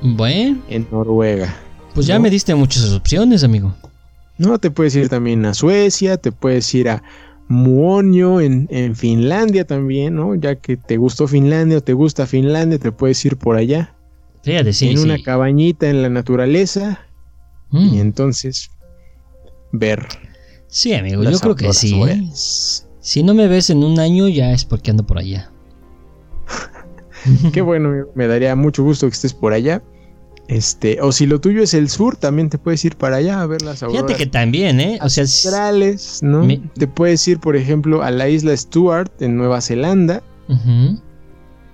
[0.02, 1.54] Bueno, en Noruega.
[1.94, 2.20] pues ya ¿No?
[2.22, 3.74] me diste muchas opciones, amigo.
[4.36, 7.02] No, te puedes ir también a Suecia, te puedes ir a
[7.48, 10.34] Muonio en, en Finlandia también, ¿no?
[10.34, 13.94] Ya que te gustó Finlandia o te gusta Finlandia, te puedes ir por allá.
[14.42, 15.04] Fíjate, sí, en sí.
[15.04, 17.00] una cabañita en la naturaleza
[17.70, 17.94] Mm.
[17.94, 18.70] y entonces
[19.72, 20.06] ver
[20.68, 22.00] Sí, amigo, yo creo que sí.
[22.02, 22.22] ¿eh?
[22.32, 25.50] Si no me ves en un año, ya es porque ando por allá.
[27.52, 29.82] Qué bueno, amigo, me daría mucho gusto que estés por allá.
[30.48, 33.46] Este, o si lo tuyo es el sur, también te puedes ir para allá a
[33.46, 34.98] ver las auroras Fíjate que también, ¿eh?
[35.02, 36.42] O sea, s- australes, ¿no?
[36.42, 40.22] Me- Te puedes ir, por ejemplo, a la isla Stuart en Nueva Zelanda.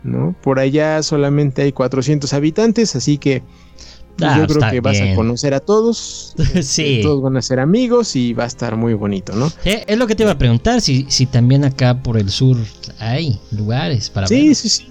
[0.03, 0.35] ¿no?
[0.43, 3.43] Por allá solamente hay 400 habitantes, así que
[4.19, 6.35] pues, Ah, yo creo está que vas a conocer a todos.
[6.63, 7.01] sí.
[7.03, 9.51] Todos van a ser amigos y va a estar muy bonito, ¿no?
[9.65, 12.57] Eh, es lo que te iba a preguntar, si, si también acá por el sur
[12.99, 14.55] hay lugares para Sí, ver.
[14.57, 14.89] sí, sí.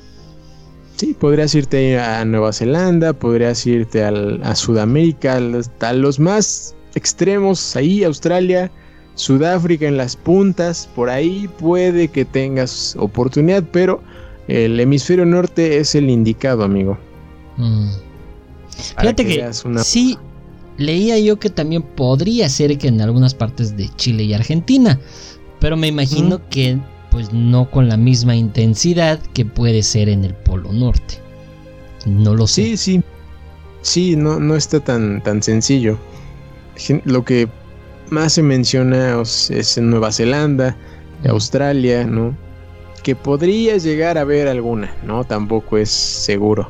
[0.96, 6.20] Sí, podrías irte a Nueva Zelanda, podrías irte al- a Sudamérica, a los, a los
[6.20, 8.72] más extremos, ahí, Australia,
[9.16, 14.02] Sudáfrica en las puntas, por ahí puede que tengas oportunidad, pero
[14.48, 16.98] el hemisferio norte es el indicado, amigo.
[17.58, 17.90] Mm.
[19.00, 19.34] Fíjate que,
[19.84, 20.18] sí,
[20.78, 25.00] leía yo que también podría ser que en algunas partes de Chile y Argentina,
[25.60, 26.80] pero me imagino que
[27.14, 31.20] pues no con la misma intensidad que puede ser en el Polo Norte.
[32.08, 32.64] No lo sé.
[32.64, 33.04] Sí, sí.
[33.84, 36.00] Sí, no, no está tan, tan sencillo.
[37.06, 37.48] Lo que
[38.10, 40.76] más se menciona es en Nueva Zelanda,
[41.30, 42.36] Australia, ¿no?
[43.04, 45.24] Que podría llegar a ver alguna, ¿no?
[45.24, 46.68] Tampoco es seguro.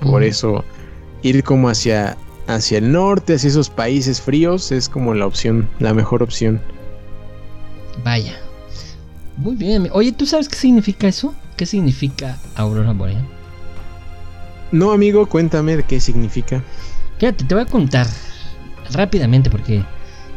[0.00, 0.64] Por eso
[1.20, 2.16] ir como hacia,
[2.46, 6.62] hacia el norte, hacia esos países fríos, es como la opción, la mejor opción.
[8.02, 8.40] Vaya.
[9.36, 9.88] Muy bien.
[9.92, 11.34] Oye, ¿tú sabes qué significa eso?
[11.56, 13.26] ¿Qué significa aurora boreal?
[14.72, 16.62] No, amigo, cuéntame de qué significa.
[17.18, 18.06] Fíjate, te voy a contar
[18.92, 19.84] rápidamente porque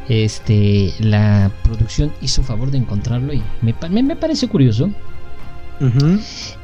[0.07, 4.89] este la producción hizo favor de encontrarlo y me, me, parece curioso.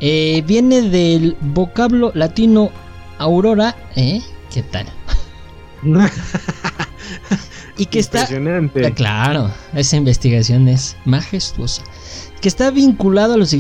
[0.02, 2.70] Eh, viene del vocablo latino
[3.18, 4.22] aurora, ¿eh?
[4.54, 4.88] ¿Qué tal?
[7.78, 8.94] y que está Impresionante.
[8.94, 11.84] claro, esa investigación es majestuosa.
[12.42, 13.56] Que está vinculado a los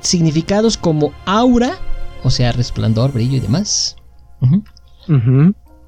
[0.00, 1.78] significados como aura
[2.24, 3.96] o sea, resplandor, brillo y demás.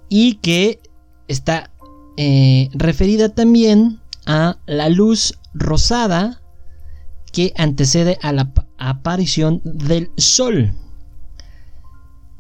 [0.09, 0.81] Y que
[1.27, 1.71] está
[2.19, 6.43] eh, referida también a la luz rosada
[7.33, 10.73] que antecede a la aparición del sol.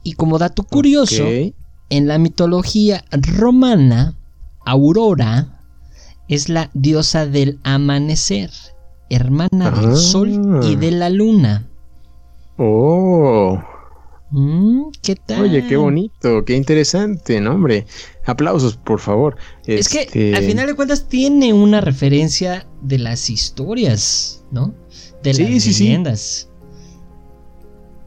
[0.04, 1.24] Y como dato curioso,
[1.88, 4.14] en la mitología romana,
[4.66, 5.62] Aurora
[6.28, 8.50] es la diosa del amanecer,
[9.08, 10.28] hermana del sol
[10.64, 10.76] y ah.
[10.76, 11.68] de la luna.
[12.58, 13.62] Oh.
[14.30, 15.42] Mm, ¿Qué tal?
[15.42, 17.86] Oye, qué bonito, qué interesante, ¿no, hombre?
[18.24, 19.36] Aplausos, por favor.
[19.66, 24.74] Es que este, al final de cuentas tiene una referencia de las historias, ¿no?
[25.22, 26.48] De las leyendas.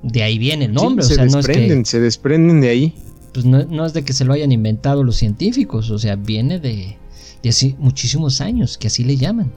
[0.04, 2.96] De ahí viene el nombre, se desprenden, se desprenden de ahí.
[3.34, 6.98] Pues no, es de que se lo hayan inventado los científicos, o sea, viene de,
[7.44, 9.52] de así muchísimos años, que así le llaman.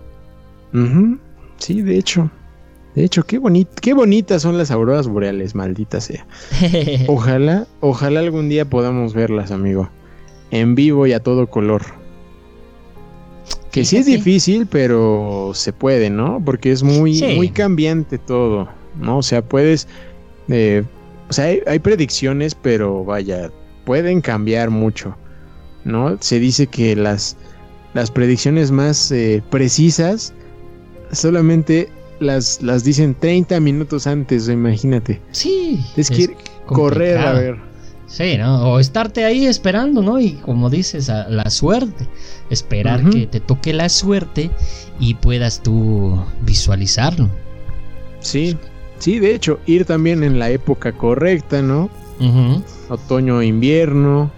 [1.59, 2.31] Sí, de hecho.
[2.95, 3.41] De hecho, qué,
[3.81, 6.27] qué bonitas son las auroras boreales, maldita sea.
[7.07, 9.89] Ojalá, ojalá algún día podamos verlas, amigo.
[10.51, 11.83] En vivo y a todo color.
[13.71, 16.43] Que sí es difícil, pero se puede, ¿no?
[16.45, 18.69] Porque es muy, muy cambiante todo,
[19.01, 19.19] ¿no?
[19.19, 19.89] O sea, puedes...
[20.49, 20.83] Eh,
[21.31, 23.51] o sea, hay, predicciones, pero vaya,
[23.85, 25.17] pueden cambiar mucho,
[25.85, 26.17] ¿no?
[26.21, 27.37] Se dice que las,
[27.95, 30.33] las predicciones más eh, precisas
[31.13, 31.89] solamente
[32.21, 35.21] las, las dicen 30 minutos antes, imagínate.
[35.31, 35.85] Sí.
[35.97, 37.73] Es que correr a ver.
[38.07, 38.73] Sí, ¿no?
[38.73, 40.21] O estarte ahí esperando, ¿no?
[40.21, 42.07] Y como dices, a la suerte.
[42.51, 44.51] Esperar que te toque la suerte
[45.01, 47.31] y puedas tú visualizarlo.
[48.21, 48.57] Sí,
[48.99, 51.91] sí, de hecho, ir también en la época correcta, ¿no?
[52.89, 54.31] Otoño, invierno.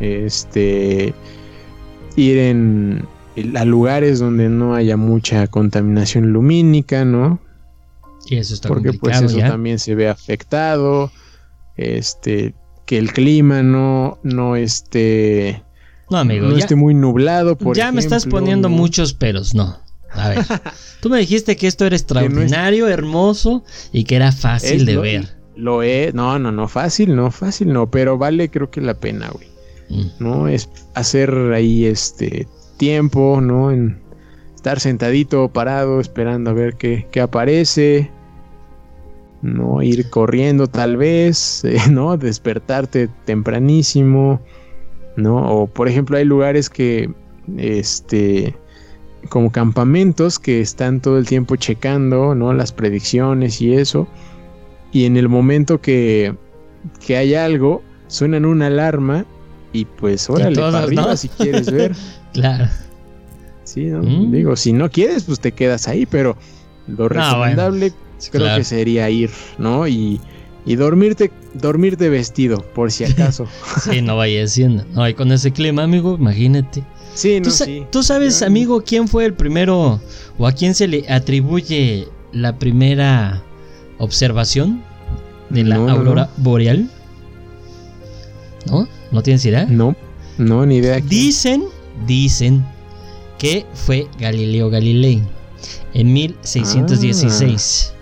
[0.00, 1.14] Este.
[2.16, 3.06] Ir en,
[3.54, 7.40] a lugares donde no haya mucha contaminación lumínica, ¿no?
[8.26, 11.10] Y eso está Porque pues eso también se ve afectado.
[11.76, 12.54] Este,
[12.84, 15.62] que el clima no, no esté.
[16.10, 16.48] No, amigo.
[16.48, 19.78] No esté muy nublado, por Ya me estás poniendo muchos peros, no.
[20.10, 20.38] A ver.
[21.00, 25.37] tú me dijiste que esto era extraordinario, hermoso y que era fácil de ver.
[25.58, 26.14] Lo es.
[26.14, 27.90] No, no, no, fácil, no, fácil, no.
[27.90, 29.48] Pero vale, creo que la pena, güey.
[29.90, 30.06] Mm.
[30.20, 30.48] ¿No?
[30.48, 32.46] Es hacer ahí este
[32.76, 33.72] tiempo, ¿no?
[33.72, 33.98] En
[34.54, 38.10] estar sentadito, parado, esperando a ver qué, aparece.
[39.42, 39.82] ¿no?
[39.82, 42.16] Ir corriendo tal vez, eh, ¿no?
[42.16, 44.40] Despertarte tempranísimo,
[45.16, 45.38] ¿no?
[45.38, 47.12] O por ejemplo hay lugares que,
[47.56, 48.54] este,
[49.28, 52.52] como campamentos que están todo el tiempo checando, ¿no?
[52.52, 54.06] Las predicciones y eso.
[54.92, 56.34] Y en el momento que,
[57.04, 59.26] que hay algo, suenan una alarma
[59.72, 61.94] y pues órale, para arriba si quieres ver.
[62.34, 62.68] Claro.
[63.64, 64.30] Sí, mm.
[64.30, 66.36] digo, si no quieres, pues te quedas ahí, pero
[66.86, 67.92] lo recomendable
[68.30, 69.88] creo que sería ir, ¿no?
[69.88, 70.20] Y,
[70.66, 73.46] y dormirte, dormirte vestido, por si acaso.
[73.82, 74.84] sí, no vaya siendo.
[74.92, 76.84] No, hay con ese clima, amigo, imagínate.
[77.14, 80.00] Sí, no, ¿Tú, ¿Tú sabes, amigo, quién fue el primero
[80.36, 83.42] o a quién se le atribuye la primera
[83.98, 84.82] observación
[85.50, 86.88] de la aurora boreal?
[88.66, 88.88] ¿No?
[89.12, 89.64] ¿No tienes idea?
[89.66, 89.96] No,
[90.36, 91.00] no, ni idea.
[91.00, 91.64] Dicen
[92.06, 92.64] dicen
[93.38, 95.22] que fue Galileo Galilei
[95.94, 97.94] en 1616.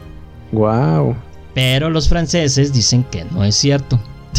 [0.52, 1.16] wow.
[1.54, 3.98] Pero los franceses dicen que no es cierto.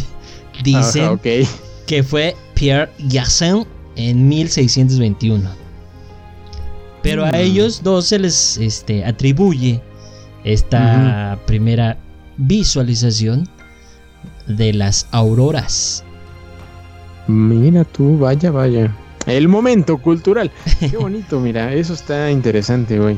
[0.64, 1.20] dicen
[1.88, 5.50] que fue Pierre Gassin en 1621.
[7.02, 9.82] Pero a ellos dos se les este, atribuye
[10.48, 11.98] esta primera
[12.38, 13.48] visualización
[14.48, 16.04] de las auroras.
[17.28, 18.96] Mira tú, vaya, vaya.
[19.26, 20.52] El momento cultural.
[20.80, 23.18] Qué bonito, mira, eso está interesante, güey.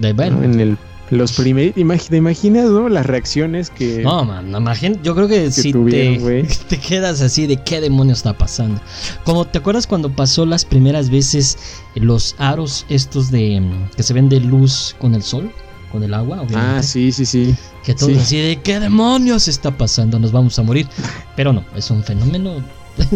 [0.00, 0.78] De, bueno, En el
[1.10, 1.74] los primeros,
[2.08, 2.88] ¿te imaginas, no?
[2.88, 4.02] Las reacciones que.
[4.02, 8.36] No, man, imagínate, yo creo que, si te, te, quedas así de qué demonios está
[8.36, 8.80] pasando.
[9.24, 11.56] Como te acuerdas cuando pasó las primeras veces
[11.94, 13.62] los aros estos de
[13.96, 15.50] que se ven de luz con el sol,
[15.90, 16.78] con el agua, obviamente.
[16.78, 17.54] Ah, sí, sí, sí.
[17.84, 20.86] Que todo así de qué demonios está pasando, nos vamos a morir.
[21.36, 22.62] Pero no, es un fenómeno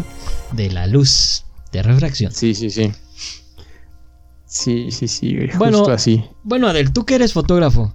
[0.52, 2.32] de la luz, de refracción.
[2.32, 2.92] Sí, sí, sí.
[4.44, 6.24] Sí, sí, sí, justo bueno, así.
[6.42, 7.94] Bueno, Adel, tú que eres fotógrafo,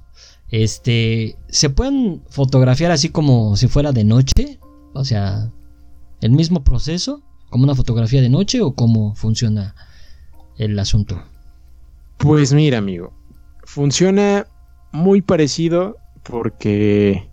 [0.49, 4.59] este, ¿se pueden fotografiar así como si fuera de noche?
[4.93, 5.51] O sea,
[6.19, 7.21] el mismo proceso,
[7.51, 9.75] como una fotografía de noche o cómo funciona
[10.57, 11.21] el asunto?
[12.17, 13.13] Pues mira, amigo,
[13.63, 14.47] funciona
[14.91, 17.29] muy parecido porque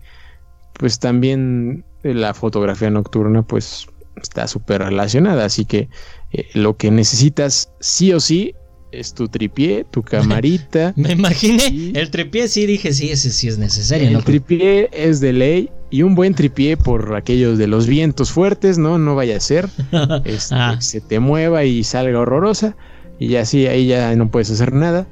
[0.75, 3.87] pues también la fotografía nocturna pues
[4.21, 5.89] está súper relacionada, así que
[6.33, 8.55] eh, lo que necesitas sí o sí
[8.93, 10.93] es tu tripié, tu camarita.
[10.97, 14.09] Me imaginé, el tripié sí dije, sí, ese sí es necesario.
[14.09, 18.79] El tripié es de ley y un buen tripié por aquellos de los vientos fuertes,
[18.79, 18.99] ¿no?
[18.99, 19.69] No vaya a ser
[20.25, 20.77] este, ah.
[20.81, 22.77] se te mueva y salga horrorosa
[23.19, 25.07] y así ahí ya no puedes hacer nada.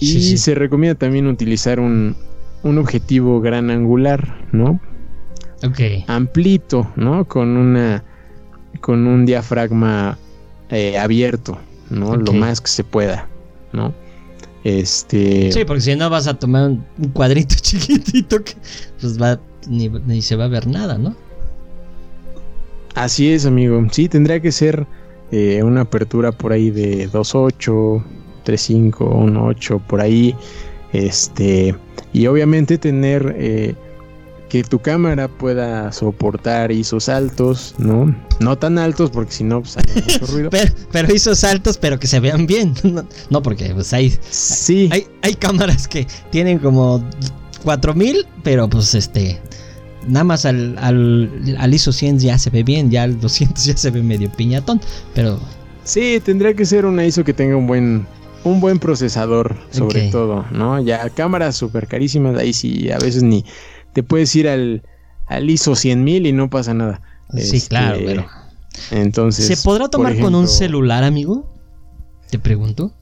[0.00, 2.16] Y se recomienda también utilizar un,
[2.62, 4.80] un objetivo gran angular, ¿no?
[5.62, 5.80] Ok.
[6.06, 7.26] Amplito, ¿no?
[7.26, 8.02] Con una
[8.80, 10.18] con un diafragma
[10.70, 11.58] eh, abierto,
[11.90, 12.16] ¿no?
[12.16, 13.28] Lo más que se pueda,
[13.72, 13.92] ¿no?
[14.64, 15.52] Este.
[15.52, 18.54] Sí, porque si no vas a tomar un cuadrito chiquitito que
[19.00, 21.14] pues va ni, se va a ver nada, ¿no?
[22.94, 23.84] Así es, amigo.
[23.90, 24.86] Sí, tendría que ser
[25.30, 28.02] eh, una apertura por ahí de 2.8,
[28.52, 30.34] 3.5, 1.8, por ahí.
[30.92, 31.74] Este.
[32.12, 33.74] Y obviamente tener eh,
[34.48, 38.14] que tu cámara pueda soportar ISOs altos, ¿no?
[38.40, 40.50] No tan altos porque si no pues, hay mucho ruido.
[40.50, 42.74] pero, pero, ISOs altos, pero que se vean bien.
[43.30, 44.88] No, porque pues hay, sí.
[44.92, 47.02] hay, hay cámaras que tienen como
[47.62, 49.40] 4000, pero pues este
[50.08, 53.90] nada más al, al, ISO 100 ya se ve bien, ya al 200 ya se
[53.90, 54.80] ve medio piñatón,
[55.14, 55.38] pero...
[55.82, 58.06] Sí, tendría que ser una ISO que tenga un buen
[58.44, 60.80] un buen procesador, sobre todo, ¿no?
[60.80, 63.44] Ya cámaras súper carísimas, ahí sí a veces ni
[63.92, 64.82] te puedes ir al,
[65.26, 67.02] al ISO 100.000 y no pasa nada.
[67.32, 68.26] Sí, este, claro, pero.
[68.90, 69.46] Entonces.
[69.46, 71.48] ¿Se podrá tomar con un celular, amigo?
[72.30, 72.92] Te pregunto.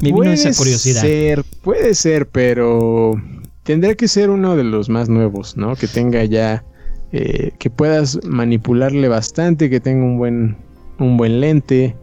[0.00, 1.02] Me vino esa curiosidad.
[1.02, 3.14] Ser, puede ser, pero
[3.62, 5.76] tendría que ser uno de los más nuevos, ¿no?
[5.76, 6.64] Que tenga ya.
[7.10, 10.56] Eh, que puedas manipularle bastante, que tenga un buen,
[10.98, 11.96] un buen lente.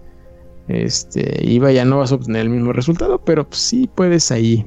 [0.67, 4.65] Este, y vaya, no vas a obtener el mismo resultado, pero pues sí puedes ahí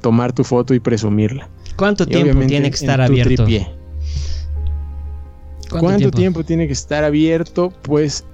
[0.00, 1.48] tomar tu foto y presumirla.
[1.76, 3.46] ¿Cuánto tiempo tiene que estar abierto?
[5.70, 6.44] ¿Cuánto, tiempo?
[6.44, 7.72] tiene que estar abierto?
[7.82, 8.24] Pues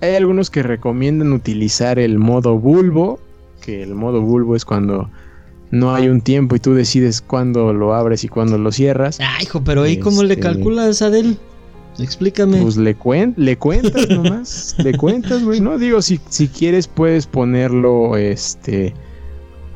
[0.00, 3.18] hay algunos que recomiendan utilizar el modo bulbo,
[3.60, 5.10] que el modo bulbo es cuando
[5.70, 9.18] no hay un tiempo y tú decides cuándo lo abres y cuándo lo cierras.
[9.20, 11.38] Ah, hijo, pero ahí cómo le este, calculas, Adel?
[11.98, 12.62] Explícame.
[12.62, 15.60] Pues le, cuen le cuentas nomás, le cuentas, güey.
[15.60, 18.94] No, digo, si, si quieres puedes ponerlo, este,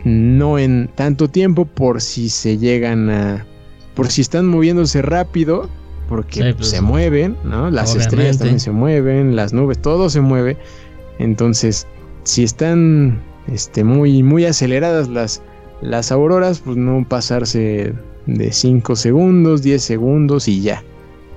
[0.04, 3.46] no en tanto tiempo por si se llegan a...
[3.94, 5.68] por si están moviéndose rápido,
[6.08, 7.70] porque pues, se mueven, ¿no?
[7.70, 10.56] Las estrellas también se mueven, las nubes, todo se mueve.
[11.18, 11.86] Entonces,
[12.24, 15.42] si están este, muy, muy aceleradas las,
[15.80, 17.94] las auroras, pues no pasarse
[18.26, 20.84] de 5 segundos, 10 segundos y ya.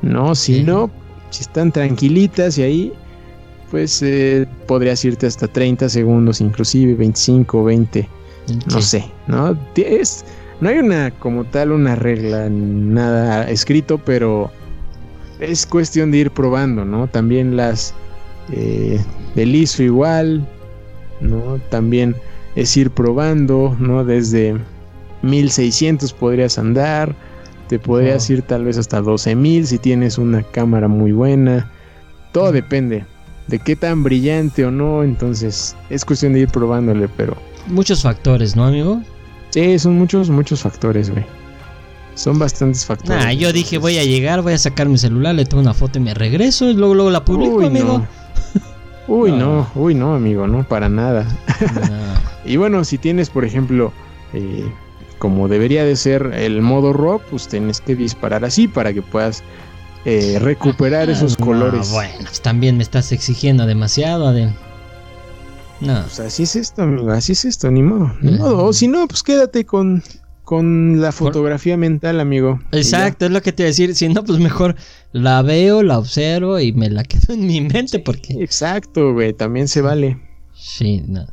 [0.02, 0.89] No, si no,
[1.30, 2.93] si están tranquilitas y ahí,
[3.72, 8.10] pues eh, podrías irte hasta 30 segundos, inclusive 25, 20.
[8.72, 9.58] No sé, ¿no?
[9.76, 10.24] Es,
[10.62, 14.52] no hay una como tal una regla, nada escrito, pero
[15.39, 17.08] es cuestión de ir probando, ¿no?
[17.08, 17.93] También las
[18.52, 19.00] eh,
[19.36, 20.48] del ISO igual,
[21.22, 21.60] ¿no?
[21.70, 22.16] También
[22.56, 24.06] es ir probando, ¿no?
[24.06, 24.56] Desde
[25.24, 27.16] 1600 podrías andar,
[27.68, 31.72] te podrías ir tal vez hasta 12000 si tienes una cámara muy buena.
[32.32, 33.05] Todo depende
[33.47, 37.38] de qué tan brillante o no, entonces es cuestión de ir probándole, pero
[37.68, 39.01] muchos factores, ¿no, amigo?
[39.49, 41.26] Sí, son muchos, muchos factores, güey.
[42.16, 43.24] Son bastantes factores.
[43.26, 45.99] Ah, yo dije, voy a llegar, voy a sacar mi celular, le tomo una foto
[45.99, 48.05] y me regreso y luego, luego la publico, amigo.
[49.07, 49.68] Uy, no.
[49.76, 51.28] uy, no, amigo, no, para nada.
[52.45, 53.91] y bueno, si tienes, por ejemplo,
[54.34, 54.66] eh,
[55.20, 59.43] como debería de ser el modo RAW, pues tienes que disparar así para que puedas
[60.05, 61.91] eh, recuperar esos colores.
[61.91, 64.53] Bueno, pues también me estás exigiendo demasiado, Adel.
[65.82, 66.01] No.
[66.03, 68.63] Pues así es esto, amigo, así es esto, ni modo, ni modo.
[68.66, 70.03] O si no, pues quédate con,
[70.43, 72.59] con la fotografía mental, amigo.
[72.72, 73.95] Exacto, es lo que te iba a decir.
[73.95, 74.76] Si no, pues mejor
[75.11, 78.41] la veo, la observo y me la quedo en mi mente porque...
[78.41, 80.20] Exacto, güey, también se vale.
[80.53, 81.26] Sí, no.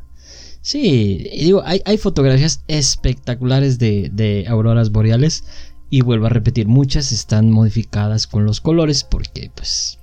[0.63, 5.43] Sí, digo, hay, hay fotografías espectaculares de, de auroras boreales
[5.89, 9.99] y vuelvo a repetir, muchas están modificadas con los colores porque pues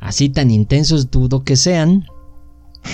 [0.00, 2.06] así tan intensos dudo que sean.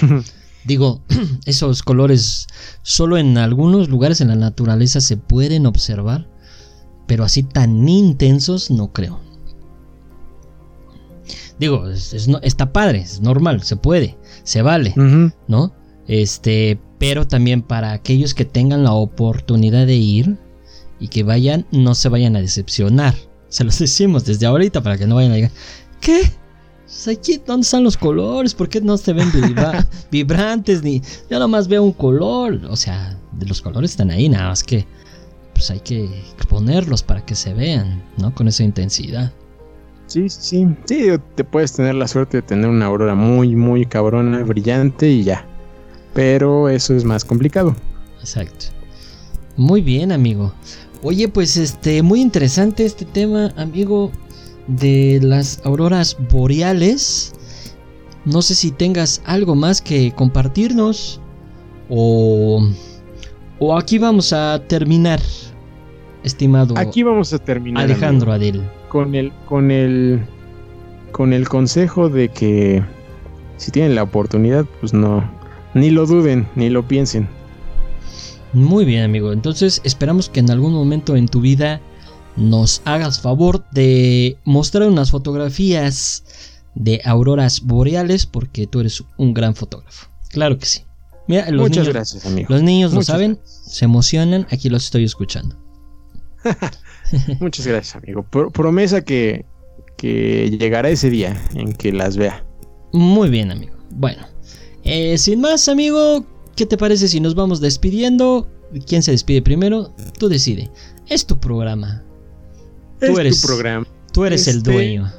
[0.64, 1.01] Digo,
[1.47, 2.49] esos colores
[2.83, 6.29] solo en algunos lugares en la naturaleza se pueden observar,
[7.07, 9.20] pero así tan intensos no creo.
[11.61, 14.93] Digo, está padre, es normal, se puede, se vale,
[15.47, 15.72] ¿no?
[16.07, 20.36] Este, pero también para aquellos que tengan la oportunidad de ir
[21.00, 23.14] y que vayan, no se vayan a decepcionar.
[23.48, 25.50] Se los decimos desde ahorita para que no vayan a llegar.
[26.00, 26.22] ¿Qué?
[26.84, 28.55] Pues aquí, ¿dónde están los colores?
[28.55, 29.30] ¿Por qué no se ven
[30.11, 30.82] vibrantes?
[30.82, 32.61] Ni, yo nomás veo un color.
[32.68, 34.86] O sea, los colores están ahí, nada más que
[35.55, 36.09] pues hay que
[36.48, 38.34] ponerlos para que se vean, ¿no?
[38.34, 39.32] Con esa intensidad.
[40.07, 44.42] Sí, sí, sí, te puedes tener la suerte de tener una aurora muy, muy cabrona,
[44.42, 45.46] brillante y ya.
[46.15, 47.75] Pero eso es más complicado.
[48.21, 48.67] Exacto.
[49.57, 50.53] Muy bien, amigo.
[51.03, 54.11] Oye, pues este, muy interesante este tema, amigo
[54.67, 57.33] de las auroras boreales.
[58.25, 61.21] No sé si tengas algo más que compartirnos
[61.91, 62.67] o,
[63.59, 65.21] o aquí vamos a terminar,
[66.23, 66.75] estimado.
[66.79, 67.85] Aquí vamos a terminar.
[67.85, 68.62] Alejandro Adel.
[68.89, 70.25] Con el, con el,
[71.12, 72.83] con el consejo de que
[73.59, 75.23] si tienen la oportunidad, pues no,
[75.75, 77.29] ni lo duden, ni lo piensen.
[78.53, 79.33] Muy bien, amigo.
[79.33, 81.81] Entonces esperamos que en algún momento en tu vida
[82.37, 86.25] nos hagas favor de mostrar unas fotografías
[86.75, 90.09] de auroras boreales porque tú eres un gran fotógrafo.
[90.31, 90.83] Claro que sí.
[91.27, 92.47] Mira, los Muchas niños, gracias, amigo.
[92.51, 95.57] Los niños lo saben, se emocionan, aquí los estoy escuchando.
[97.41, 98.25] Muchas gracias, amigo.
[98.53, 99.47] promesa que,
[99.97, 102.45] que llegará ese día en que las vea.
[102.93, 103.75] Muy bien, amigo.
[103.91, 104.27] Bueno,
[104.85, 106.24] eh, sin más, amigo,
[106.57, 108.47] ¿qué te parece si nos vamos despidiendo?
[108.87, 109.93] ¿Quién se despide primero?
[110.18, 110.70] Tú decide.
[111.09, 112.03] Es tu programa.
[113.01, 113.87] Tú eres, tu programa.
[114.12, 115.12] Tú eres el este, dueño.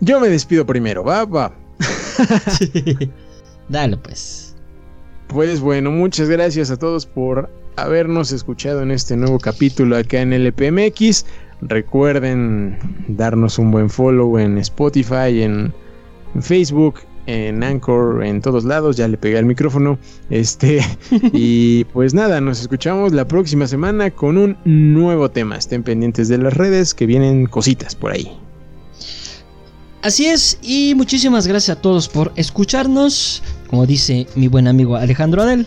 [0.00, 1.54] Yo me despido primero, va, va.
[3.68, 4.54] Dale pues.
[5.28, 10.32] Pues bueno, muchas gracias a todos por habernos escuchado en este nuevo capítulo acá en
[10.32, 11.24] LPMX.
[11.62, 12.78] Recuerden
[13.08, 15.72] darnos un buen follow en Spotify, en
[16.40, 19.98] Facebook, en Anchor, en todos lados, ya le pegué al micrófono.
[20.30, 20.80] Este,
[21.32, 25.56] y pues nada, nos escuchamos la próxima semana con un nuevo tema.
[25.56, 28.32] Estén pendientes de las redes que vienen cositas por ahí.
[30.02, 33.42] Así es, y muchísimas gracias a todos por escucharnos.
[33.68, 35.66] Como dice mi buen amigo Alejandro Adel,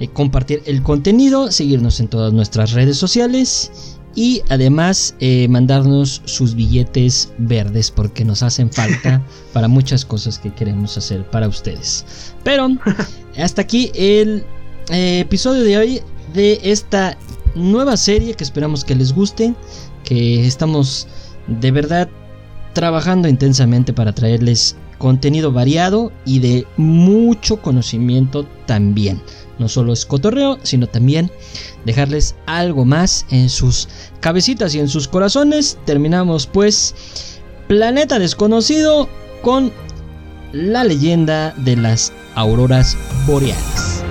[0.00, 6.54] eh, compartir el contenido, seguirnos en todas nuestras redes sociales y además eh, mandarnos sus
[6.54, 12.04] billetes verdes porque nos hacen falta para muchas cosas que queremos hacer para ustedes.
[12.42, 12.68] Pero
[13.38, 14.44] hasta aquí el
[14.90, 16.00] eh, episodio de hoy
[16.32, 17.16] de esta
[17.54, 19.54] nueva serie que esperamos que les guste,
[20.04, 21.06] que estamos
[21.46, 22.08] de verdad
[22.72, 29.20] trabajando intensamente para traerles contenido variado y de mucho conocimiento también.
[29.58, 31.30] No solo es cotorreo, sino también
[31.84, 33.88] dejarles algo más en sus
[34.20, 35.78] cabecitas y en sus corazones.
[35.84, 36.94] Terminamos pues
[37.68, 39.08] Planeta Desconocido
[39.42, 39.72] con
[40.52, 42.96] la leyenda de las auroras
[43.26, 44.04] boreales.